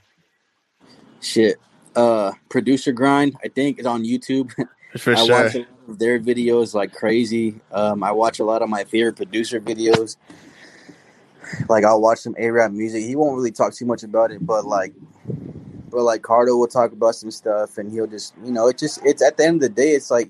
[1.21, 1.57] Shit.
[1.95, 3.35] Uh, producer grind.
[3.43, 4.51] I think is on YouTube.
[4.97, 7.59] for I sure watch a lot of their videos like crazy.
[7.71, 10.17] Um, I watch a lot of my favorite producer videos.
[11.69, 13.07] Like I'll watch some AraabMUZIK.
[13.07, 14.93] He won't really talk too much about it, but like,
[15.89, 18.99] but like Cardo will talk about some stuff, and he'll just you know it just
[19.03, 20.29] it's at the end of the day it's like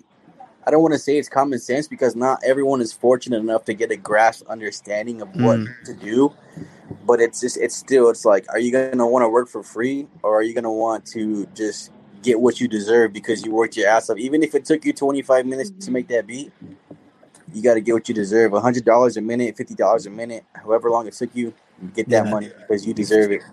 [0.67, 3.73] I don't want to say it's common sense because not everyone is fortunate enough to
[3.73, 5.83] get a grasp understanding of what mm.
[5.85, 6.33] to do.
[7.05, 10.07] But it's just it's still it's like are you gonna want to work for free
[10.23, 11.91] or are you gonna want to just
[12.21, 14.17] get what you deserve because you worked your ass off.
[14.17, 15.93] Even if it took you 25 minutes to mm-hmm.
[15.93, 16.51] make that beat,
[17.53, 18.51] you got to get what you deserve.
[18.51, 21.53] $100 a minute, $50 a minute, however long it took you,
[21.95, 22.31] get that Yeah.
[22.31, 23.43] money because you deserve it.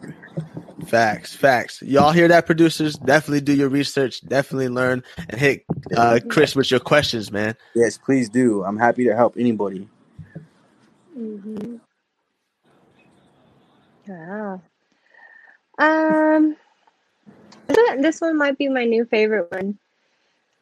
[0.85, 5.64] Facts facts y'all hear that producers definitely do your research definitely learn and hit
[5.97, 8.62] uh chris with your questions man Yes, please do.
[8.64, 9.89] I'm happy to help anybody.
[11.14, 11.76] hmm
[14.07, 14.61] Wow.
[15.78, 16.57] Um,
[17.66, 19.78] this one- this one might be my new favorite one.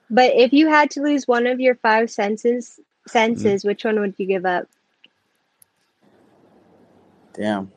[0.08, 4.14] But if you had to lose one of your five senses, senses, which one would
[4.18, 4.68] you give up?
[7.34, 7.70] Damn.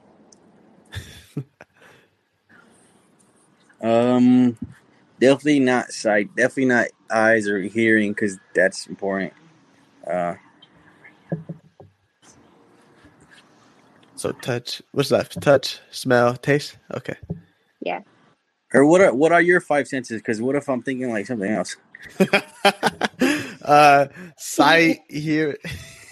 [3.86, 4.57] Um,
[5.19, 6.36] definitely not sight.
[6.36, 9.33] Definitely not eyes or hearing because that's important.
[10.09, 10.36] Uh,
[14.15, 17.15] so touch what's left touch smell taste okay
[17.81, 18.01] Yeah.
[18.73, 20.21] or what are what are your five senses?
[20.21, 21.75] Because what if I'm thinking like something else?
[23.61, 24.07] uh
[24.38, 25.57] sight hear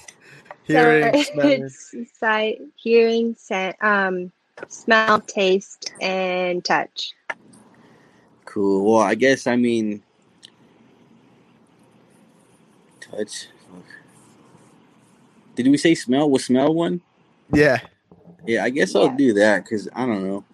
[0.63, 1.67] hearing so
[2.19, 4.31] sight, hearing, scent, um,
[4.67, 7.13] smell, taste, and touch.
[8.53, 8.85] Cool.
[8.85, 10.03] Well, I guess I mean
[13.01, 13.47] touch.
[15.55, 16.29] Did we say smell?
[16.29, 17.01] Was smell one?
[17.51, 17.79] yeah
[18.45, 20.45] Yeah, I guess I'll do that because I don't know.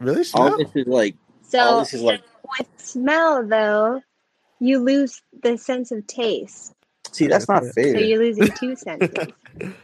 [0.00, 1.16] really All this is like
[1.58, 2.20] all So this is like
[2.58, 4.02] with smell, though,
[4.60, 6.74] you lose the sense of taste.
[7.10, 7.94] See, that's not fair.
[7.94, 9.32] So you're losing two senses.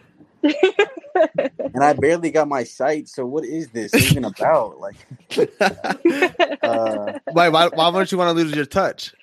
[1.14, 3.08] And I barely got my sight.
[3.08, 4.78] So what is this even about?
[4.80, 4.96] Like,
[6.62, 7.68] uh, why, why?
[7.68, 9.14] Why wouldn't you want to lose your touch?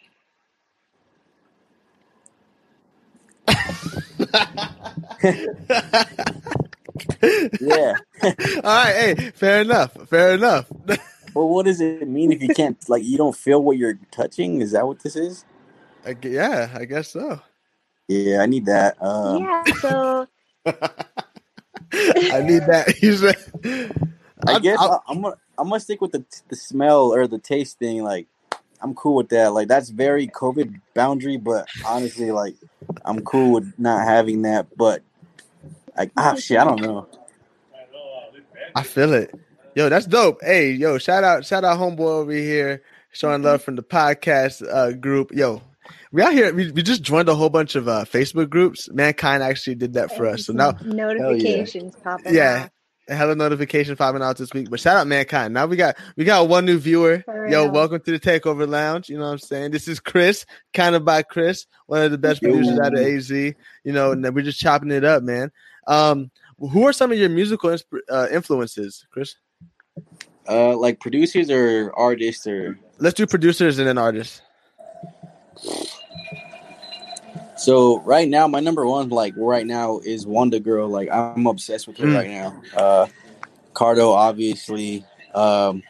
[7.62, 7.96] yeah.
[8.24, 8.32] All
[8.64, 9.94] right, hey, fair enough.
[10.10, 10.72] Fair enough.
[11.34, 14.60] But what does it mean if you can't like you don't feel what you're touching?
[14.60, 15.46] Is that what this is?
[16.06, 17.40] I yeah, I guess so.
[18.10, 19.02] Yeah, I need that.
[19.02, 19.64] Um, yeah.
[19.80, 20.28] So
[21.94, 22.94] I need that.
[22.98, 23.36] He said,
[24.48, 27.38] I I'll- guess I, am gonna I'm gonna stick with the the smell or the
[27.40, 28.04] taste thing.
[28.04, 28.28] Like,
[28.82, 29.54] I'm cool with that.
[29.54, 31.38] Like, that's very COVID boundary.
[31.38, 32.56] But honestly, like,
[33.06, 34.68] I'm cool with not having that.
[34.76, 35.04] But
[35.98, 37.08] like, ah, shit, I don't know.
[38.76, 39.34] I feel it.
[39.76, 40.40] Yo, that's dope.
[40.42, 42.82] Hey, yo, shout out, shout out, homeboy over here
[43.12, 45.32] showing love from the podcast uh, group.
[45.34, 45.62] Yo,
[46.12, 46.54] we out here.
[46.54, 48.90] We, we just joined a whole bunch of uh, Facebook groups.
[48.92, 50.46] Mankind actually did that for us.
[50.46, 52.34] So now, notifications popping up.
[52.34, 52.70] yeah, off.
[53.10, 54.70] a hella notification popping out this week.
[54.70, 55.54] But shout out Mankind.
[55.54, 57.24] Now we got we got one new viewer.
[57.50, 59.10] Yo, welcome to the Takeover Lounge.
[59.10, 59.72] You know what I'm saying?
[59.72, 62.50] This is Chris, kind of by Chris, one of the best Yo.
[62.50, 63.30] producers out of AZ.
[63.30, 63.56] You
[63.86, 65.52] know, and we're just chopping it up, man.
[65.88, 69.36] Um, who are some of your musical insp- uh, influences, Chris?
[70.48, 74.42] Uh, like producers or artists or Let's do producers and then artists.
[77.62, 80.90] So right now my number one like right now is WondaGurl.
[80.90, 82.16] Like I'm obsessed with her Mm.
[82.16, 82.62] right now.
[82.76, 83.08] Uh,
[83.74, 85.06] Cardo obviously.
[85.36, 85.84] Um,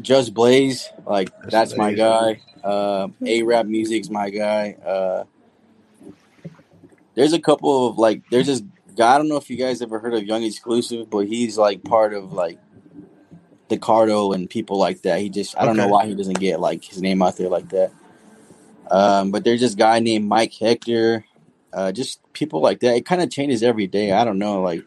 [0.00, 2.40] Just Blaze, like that's my guy.
[2.62, 4.72] Uh, AraabMUZIK's my guy.
[4.84, 5.24] Uh,
[7.14, 8.62] there's a couple of like there's this
[8.96, 9.14] guy.
[9.14, 12.14] I don't know if you guys ever heard of Yung Exclusive, but he's like part
[12.14, 12.58] of like
[13.68, 15.20] the Cardo and people like that.
[15.20, 17.68] He just I don't know why he doesn't get like his name out there like
[17.70, 17.92] that.
[18.92, 21.24] Um, but there's this guy named Mike Hector.
[21.72, 22.94] Uh, just people like that.
[22.94, 24.12] It kind of changes every day.
[24.12, 24.84] I don't know, like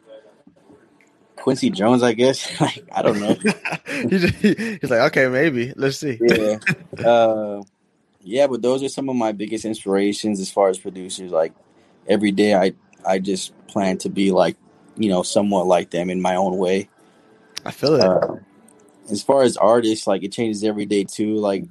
[1.35, 2.61] Quincy Jones, I guess.
[2.61, 3.33] like I don't know.
[4.09, 5.73] He's like, okay, maybe.
[5.75, 6.19] Let's see.
[6.21, 6.59] yeah.
[7.05, 7.61] Uh,
[8.21, 11.31] yeah, but those are some of my biggest inspirations as far as producers.
[11.31, 11.53] Like
[12.07, 12.73] every day, I
[13.05, 14.55] I just plan to be like
[14.95, 16.89] you know somewhat like them in my own way.
[17.65, 18.01] I feel it.
[18.01, 18.37] Uh,
[19.11, 21.35] as far as artists, like it changes every day too.
[21.35, 21.65] Like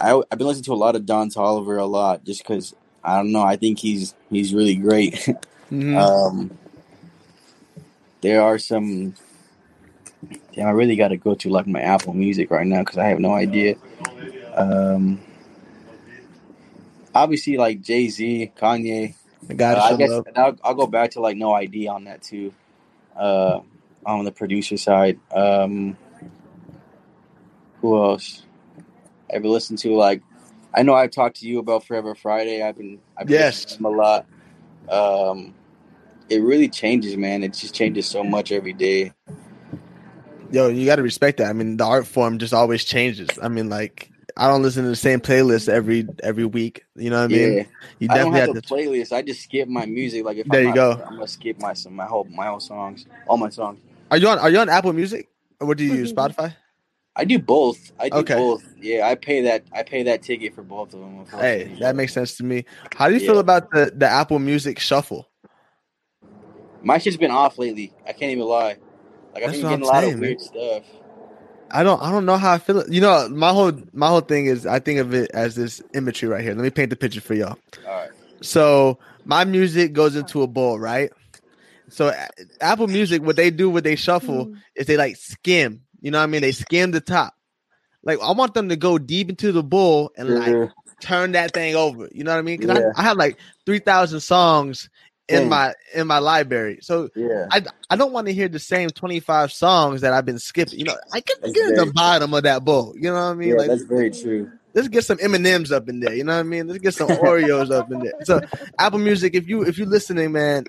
[0.00, 3.16] I I've been listening to a lot of Don Toliver a lot just because I
[3.16, 3.42] don't know.
[3.42, 5.28] I think he's he's really great.
[5.70, 5.98] Mhm.
[5.98, 6.58] Um,
[8.22, 9.14] there are some.
[10.54, 13.04] Damn, I really got to go to like my Apple Music right now because I
[13.04, 13.76] have no idea.
[14.54, 15.20] Um,
[17.14, 19.14] obviously, like Jay Z, Kanye.
[19.42, 22.22] the guy Uh, I guess I'll, I'll go back to like No ID on that
[22.22, 22.52] too.
[23.14, 23.60] Uh,
[24.06, 25.20] on the producer side.
[25.30, 25.96] Um,
[27.80, 28.42] who else?
[29.32, 30.22] I've been listening to like.
[30.74, 32.62] I know I've talked to you about Forever Friday.
[32.62, 33.64] I've been I've been Yes.
[33.64, 34.26] listening to them a lot.
[34.90, 35.54] Um,
[36.28, 37.42] it really changes, man.
[37.42, 39.12] It just changes so much every day.
[40.50, 41.48] Yo, you got to respect that.
[41.48, 43.28] I mean, the art form just always changes.
[43.42, 46.84] I mean, like, I don't listen to the same playlist every every week.
[46.96, 47.56] You know what I mean?
[47.56, 47.62] yeah,
[47.98, 48.62] You I don't have have a to.
[48.62, 49.12] playlist.
[49.12, 50.24] I just skip my music.
[50.24, 51.04] Like if There I'm you not- go.
[51.06, 53.80] I'm gonna skip my some my whole my whole songs, all my songs.
[54.10, 54.38] Are you on?
[54.38, 55.28] Are you on Apple Music?
[55.60, 56.12] Or what do you use?
[56.12, 56.54] Spotify?
[57.18, 57.92] I do both.
[57.98, 58.34] I do Okay.
[58.36, 58.64] both.
[58.80, 59.64] Yeah, I pay that.
[59.72, 61.18] I pay that ticket for both of them.
[61.18, 61.80] Hey, unfortunately.
[61.80, 62.64] that makes sense to me.
[62.94, 65.28] How do you feel about the the Apple Music Shuffle?
[66.82, 67.92] My shit's been off lately.
[68.06, 68.76] I can't even lie.
[69.34, 70.28] Like I've been getting a I'm lot saying, of man.
[70.28, 70.82] weird stuff.
[71.70, 72.88] I don't I don't know how I feel.
[72.88, 76.28] You know, my whole my whole thing is I think of it as this imagery
[76.28, 76.54] right here.
[76.54, 77.58] Let me paint the picture for y'all.
[77.86, 78.10] All right.
[78.40, 81.10] So my music goes into a bowl, right?
[81.90, 82.12] So
[82.60, 84.56] Apple Music, what they do, what they shuffle, Mm.
[84.76, 85.82] is they like skim.
[86.00, 86.42] You know what I mean?
[86.42, 87.34] They skim the top.
[88.02, 90.66] Like I want them to go deep into the bowl and like Yeah.
[91.00, 92.08] turn that thing over.
[92.12, 92.58] You know what I mean?
[92.60, 92.92] Because Yeah.
[92.96, 94.88] I, I have like three thousand songs
[95.28, 95.48] in Dang.
[95.50, 96.78] my in my library.
[96.80, 97.46] So Yeah.
[97.50, 100.78] I I don't want to hear the same twenty five songs that I've been skipping.
[100.78, 102.94] You know, I can That's get in the bottom of that bowl.
[102.96, 103.50] You know what I mean?
[103.50, 104.50] yeah, like that's very true.
[104.74, 106.14] let's get some M and M's up in there.
[106.14, 106.68] You know what I mean?
[106.68, 108.14] Let's get some Oreos up in there.
[108.22, 108.40] So
[108.78, 110.64] Apple Music, if you if you're listening, man,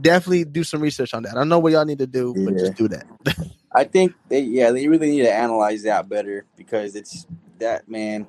[0.00, 1.36] definitely do some research on that.
[1.36, 2.60] I know what y'all need to do, but Yeah.
[2.60, 3.04] just do that.
[3.72, 7.26] I think they yeah they really need to analyze that better because it's
[7.58, 8.26] that man.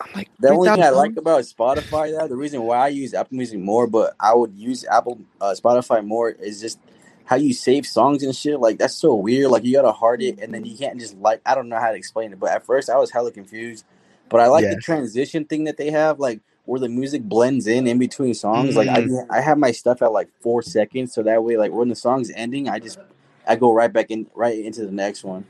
[0.00, 3.14] I'm like The only thing I like about Spotify, though, the reason why I use
[3.14, 6.78] Apple Music more, but I would use Apple uh, Spotify more, is just
[7.24, 8.58] how you save songs and shit.
[8.58, 9.50] Like that's so weird.
[9.50, 11.40] Like you gotta heart it, and then you can't just like.
[11.46, 13.84] I don't know how to explain it, but at first I was hella confused.
[14.28, 17.86] But I like the transition thing that they have, like where the music blends in
[17.86, 18.76] in between songs.
[18.76, 21.88] Like I, I have my stuff at like four seconds, so that way, like when
[21.88, 22.98] the song's ending, I just
[23.46, 25.44] I go right back in right into the next one.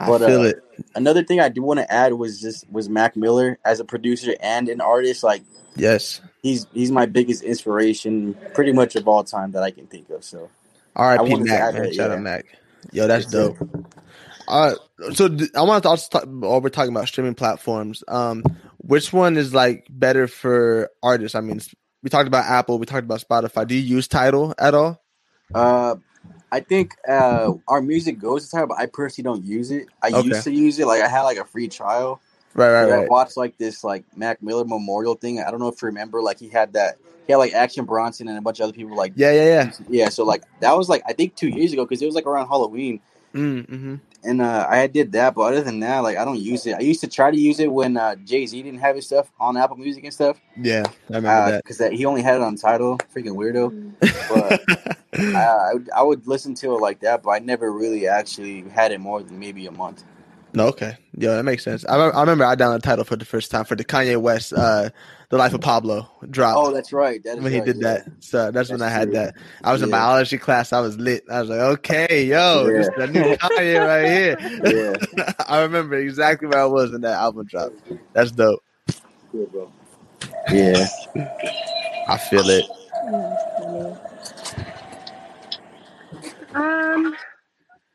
[0.00, 0.62] I But, feel uh, it.
[0.94, 4.34] Another thing I do want to add was just was Mac Miller as a producer
[4.40, 5.22] and an artist.
[5.22, 5.42] Like
[5.76, 6.20] Yes.
[6.42, 10.24] he's he's my biggest inspiration, pretty much of all time that I can think of.
[10.24, 10.50] So
[10.96, 11.36] I R.I.P.
[11.36, 11.92] Mac, man.
[11.92, 12.16] Shout yeah.
[12.16, 12.46] out Mac.
[12.92, 13.48] Yo, that's sir.
[13.48, 13.86] dope.
[14.48, 16.24] All right, so th- I want to also talk.
[16.28, 18.42] While we're talking about streaming platforms, um,
[18.78, 21.36] which one is like better for artists?
[21.36, 21.60] I mean,
[22.02, 23.66] we talked about Apple, we talked about Spotify.
[23.66, 25.00] Do you use Tidal at all?
[25.54, 25.94] Uh,
[26.50, 29.88] I think uh, our music goes to time, but I personally don't use it.
[30.02, 30.28] I Okay.
[30.28, 30.86] used to use it.
[30.86, 32.20] Like I had like a free trial.
[32.54, 33.08] Right, right, Like, I right.
[33.08, 35.40] watched like this like Mac Miller memorial thing.
[35.40, 36.20] I don't know if you remember.
[36.20, 36.98] Like he had that.
[37.26, 38.96] He had like Action Bronson and a bunch of other people.
[38.96, 39.72] Like Yeah, yeah, yeah.
[39.88, 40.08] yeah.
[40.10, 42.48] So like that was like I think two years ago because it was like around
[42.48, 43.00] Halloween.
[43.34, 43.94] Mm-hmm.
[44.24, 46.76] And uh, I did that, but other than that, like I don't use it.
[46.76, 49.30] I used to try to use it when uh, Jay Z didn't have his stuff
[49.40, 52.56] on Apple Music and stuff, Yeah, I remember because that he only had it on
[52.56, 52.98] Tidal.
[53.14, 53.92] Freaking weirdo.
[54.28, 54.96] But
[55.34, 58.92] uh, I, I would listen to it like that, but I never really actually had
[58.92, 60.04] it more than maybe a month.
[60.54, 61.84] No, okay, yeah, that makes sense.
[61.86, 64.52] I, I remember I downloaded the Tidal for the first time for the Kanye West,
[64.52, 64.90] uh,
[65.30, 66.56] "The Life of Pablo" drop.
[66.58, 67.22] Oh, that's right.
[67.24, 67.94] That is when he did yeah.
[67.94, 68.10] that.
[68.20, 69.14] So that's, when I had true.
[69.14, 69.34] that.
[69.64, 70.74] I was in biology class.
[70.74, 71.24] I was lit.
[71.30, 74.96] I was like, okay, yo, this is the new Kanye right here.
[75.16, 75.32] Yeah.
[75.48, 77.80] I remember exactly where I was when that album dropped.
[78.12, 78.62] That's dope.
[79.30, 79.72] Cool, bro.
[80.50, 80.86] Yeah.
[82.08, 82.64] I feel it.
[86.54, 87.16] Um,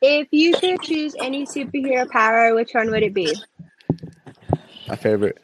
[0.02, 3.36] if you could choose any superhero power, which one would it be?
[4.88, 5.38] My favorite.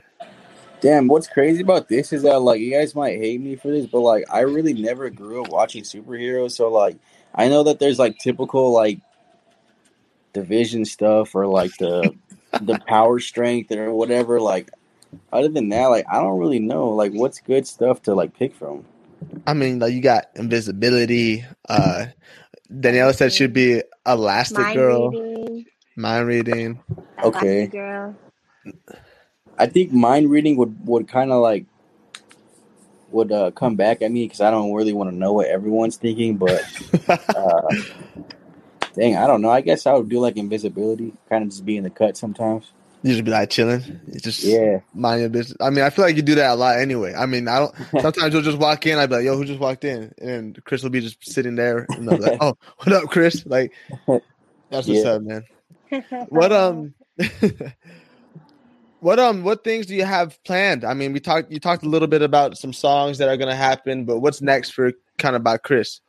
[0.81, 3.85] Damn, what's crazy about this is that like you guys might hate me for this,
[3.85, 6.97] but like I really never grew up watching superheroes, so like
[7.33, 8.99] I know that there's like typical like
[10.33, 12.13] division stuff or like the
[12.61, 14.41] the power strength or whatever.
[14.41, 14.71] Like
[15.31, 18.53] other than that, like I don't really know like what's good stuff to like pick
[18.53, 18.85] from.
[19.47, 21.45] I mean, like you got invisibility.
[21.67, 22.07] Uh,
[22.73, 25.65] Daniela said she'd be Elastic Mind Girl, reading.
[25.95, 26.83] mind reading.
[27.23, 27.67] Okay.
[27.67, 28.15] Girl.
[29.57, 31.65] I think mind reading would would kind of like
[33.11, 35.97] would uh, come back at me because I don't really want to know what everyone's
[35.97, 36.63] thinking, but
[37.07, 37.67] uh,
[38.95, 39.51] dang, I don't know.
[39.51, 42.73] I guess I would do like invisibility, kind of just be in the cut sometimes.
[43.03, 43.83] You just be like chilling.
[44.07, 45.57] You just Yeah, mind your business.
[45.61, 47.13] I mean, I feel like you do that a lot anyway.
[47.13, 47.75] I mean, I don't.
[47.99, 48.97] Sometimes you'll just walk in.
[48.97, 51.89] I'd be like, "Yo, who just walked in?" And Chris will be just sitting there,
[51.95, 53.73] and I'm like, "Oh, what up, Chris?" Like,
[54.69, 55.11] that's what's Yeah.
[55.11, 55.43] up, man.
[56.29, 56.93] What um,
[58.99, 60.85] what um, what things do you have planned?
[60.85, 61.51] I mean, we talked.
[61.51, 64.71] You talked a little bit about some songs that are gonna happen, but what's next
[64.71, 65.99] for kind of about Chris?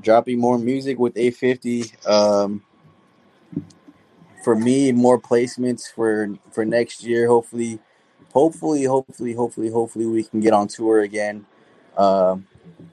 [0.00, 2.06] dropping more music with A50.
[2.08, 2.62] Um,
[4.42, 7.26] for me, more placements for for next year.
[7.28, 7.78] Hopefully,
[8.32, 11.46] hopefully, hopefully, hopefully, hopefully, we can get on tour again.
[11.96, 12.46] Um,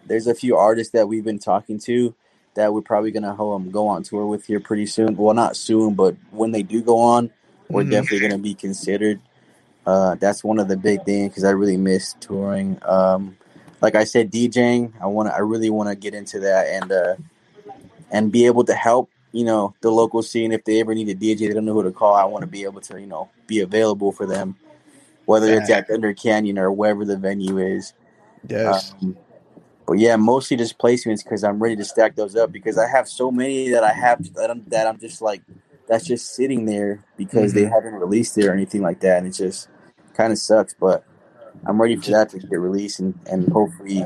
[0.06, 2.14] there's a few artists that we've been talking to
[2.56, 5.16] that we're probably gonna um, go on tour with here pretty soon.
[5.18, 7.32] Well, not soon, but when they do go on,
[7.70, 7.92] we're Mhm.
[7.92, 9.20] definitely gonna be considered.
[9.86, 12.80] Uh, that's one of the big things because I really miss touring.
[12.84, 13.38] Um,
[13.82, 14.94] like I said, DJing.
[15.00, 15.36] I want to.
[15.36, 17.16] I really want to get into that and uh,
[18.10, 19.10] and be able to help.
[19.36, 20.54] You know, the local scene.
[20.54, 22.14] If they ever need a DJ, they don't know who to call.
[22.14, 24.56] I want to be able to, you know, be available for them,
[25.26, 27.94] whether it's at Thunder Canyon or wherever the venue is.
[28.48, 28.94] Yes.
[29.02, 29.18] Um,
[29.86, 33.10] but yeah, mostly just placements because I'm ready to stack those up because I have
[33.10, 35.42] so many that I have that I'm, that I'm just like
[35.88, 39.32] that's just sitting there because they haven't released it or anything like that, and it
[39.32, 39.68] just
[40.14, 40.74] kind of sucks.
[40.74, 41.04] But
[41.66, 44.06] I'm ready for that to get released and, and hopefully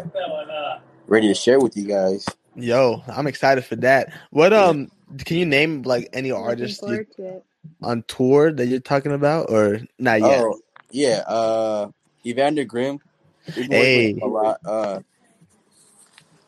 [1.08, 2.26] ready to share with you guys.
[2.56, 4.12] Yo, I'm excited for that.
[4.32, 4.64] What Yeah.
[4.64, 4.92] um,
[5.26, 7.42] can you name like any Looking artists you, to
[7.82, 10.42] on tour that you're talking about, or not yet?
[10.42, 10.60] Oh
[10.92, 11.90] yeah, uh,
[12.26, 13.00] Evander Griiim.
[13.56, 14.22] We've been working with Hey.
[14.22, 14.60] a lot.
[14.66, 15.00] Uh,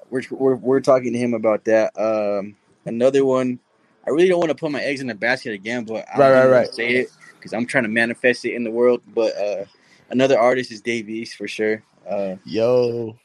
[0.10, 1.92] we're, we're we're talking to him about that.
[1.98, 2.56] Um,
[2.86, 3.60] another one.
[4.06, 6.32] I really don't want to put my eggs in the basket again, but I'm Right,
[6.32, 6.74] right, right.
[6.74, 9.02] say it because I'm trying to manifest it in the world.
[9.14, 9.66] But uh,
[10.10, 11.84] another artist is Dave East for sure.
[12.10, 13.16] Uh, Yo,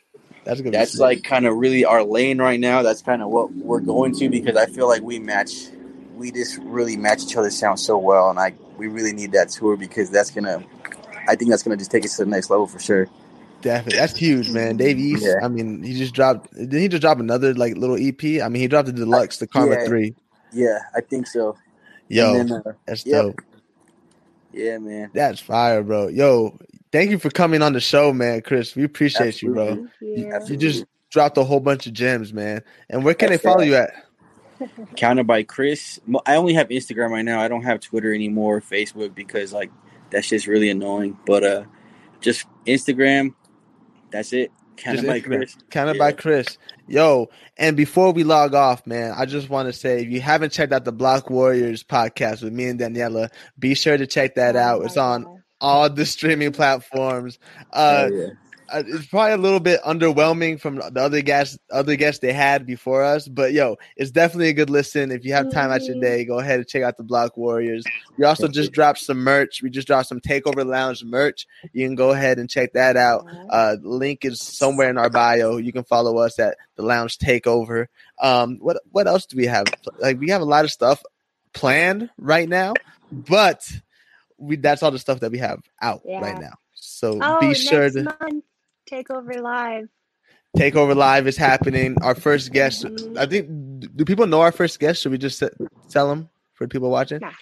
[0.46, 2.82] that's gonna that's like kind of really our lane right now.
[2.82, 5.50] That's kind of what we're going to because I feel like we match,
[6.14, 9.48] we just really match each other's sound so well, and I we really need that
[9.48, 10.62] tour because that's gonna,
[11.28, 13.08] I think that's gonna just take us to the next level for sure.
[13.60, 14.76] definitely that's huge, man.
[14.76, 15.24] Dave East.
[15.24, 15.44] Yeah.
[15.44, 16.54] I mean, he just dropped.
[16.54, 18.40] Did he just drop another like little EP?
[18.40, 19.86] I mean, he dropped the deluxe, the Karma yeah.
[19.86, 20.14] Three.
[20.52, 21.56] Yeah, I think so.
[22.08, 23.22] Yo, then, uh, that's yep.
[23.24, 23.40] dope.
[24.52, 25.10] yeah, man.
[25.12, 26.06] That's fire, bro.
[26.06, 26.56] Yo,
[26.96, 28.74] thank you for coming on the show, man, Chris.
[28.74, 29.68] We appreciate you, bro.
[29.68, 30.30] Absolutely.
[30.30, 30.54] Thank you.
[30.54, 32.62] You just dropped a whole bunch of gems, man.
[32.88, 33.68] And where can That's they follow right.
[33.68, 33.92] you at?
[34.96, 36.00] Counted by Chris.
[36.24, 37.40] I only have Instagram right now.
[37.40, 39.70] I don't have Twitter anymore, Facebook because like
[40.10, 41.18] that's just really annoying.
[41.26, 41.64] But uh,
[42.20, 43.34] just Instagram.
[44.10, 44.50] That's it.
[44.76, 45.56] Counted Just by Chris.
[45.70, 45.98] Counted Yeah.
[45.98, 46.58] by Chris.
[46.86, 50.52] Yo, and before we log off, man, I just want to say if you haven't
[50.52, 54.54] checked out the Block Warriors podcast with me and Daniela, be sure to check that
[54.56, 54.80] Oh out.
[54.80, 55.42] my It's on God.
[55.60, 57.38] All the streaming platforms.
[57.72, 58.28] Uh, Oh, yeah.
[58.72, 62.66] uh, it's probably a little bit underwhelming from the other guests other guests they had
[62.66, 65.12] before us but yo it's definitely a good listen.
[65.12, 67.84] If you have time out your day go ahead and check out the block warriors.
[68.18, 69.62] We also just dropped some merch.
[69.62, 71.46] We just dropped some takeover lounge merch.
[71.72, 73.24] You can go ahead and check that out.
[73.48, 75.58] Uh link is somewhere in our bio.
[75.58, 77.86] You can follow us at the lounge takeover.
[78.20, 79.66] Um what what else do we have?
[80.00, 81.02] Like we have a lot of stuff
[81.54, 82.74] planned right now
[83.12, 83.70] but
[84.38, 86.20] we that's all the stuff that we have out Yeah.
[86.20, 88.44] right now so Oh, be sure to month,
[88.86, 89.88] take over live.
[90.56, 91.96] Takeover Live is happening.
[92.02, 92.86] Our first guest.
[92.86, 93.30] I mm-hmm.
[93.30, 93.96] think.
[93.96, 95.02] Do people know our first guest?
[95.02, 95.50] Should we just se-
[95.90, 97.20] tell them for people watching?
[97.20, 97.32] Nah.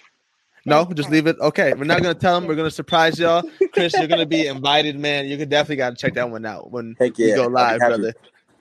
[0.65, 1.37] No, just leave it.
[1.39, 2.49] Okay, we're not gonna tell them.
[2.49, 3.43] We're gonna surprise y'all.
[3.71, 5.27] Chris, you're gonna be invited, man.
[5.27, 8.13] You can definitely gotta check that one out when Heck we go live, brother.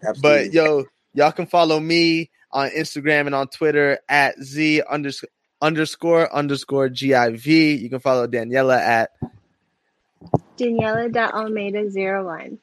[0.06, 0.20] Absolutely.
[0.20, 5.30] But yo, y'all can follow me on Instagram and on Twitter at z underscore
[5.64, 7.46] underscore underscore giv.
[7.46, 9.12] You can follow Daniela at
[10.58, 12.58] Daniela.almeida01.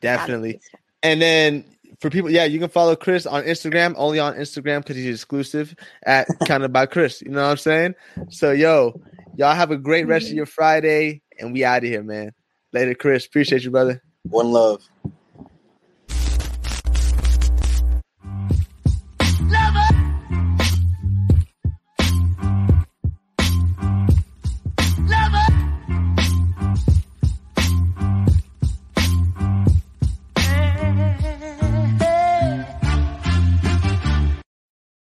[0.00, 0.60] definitely.
[1.02, 1.64] And then
[2.00, 5.76] for people, yeah, you can follow Chris on Instagram, only on Instagram because he's exclusive
[6.04, 7.22] at Counted by Chris.
[7.22, 7.94] You know what I'm saying?
[8.28, 9.00] So, yo,
[9.36, 12.32] y'all have a great rest of your Friday, and we out of here, man.
[12.72, 13.24] Later, Chris.
[13.24, 14.02] Appreciate you, brother.
[14.24, 14.82] One love.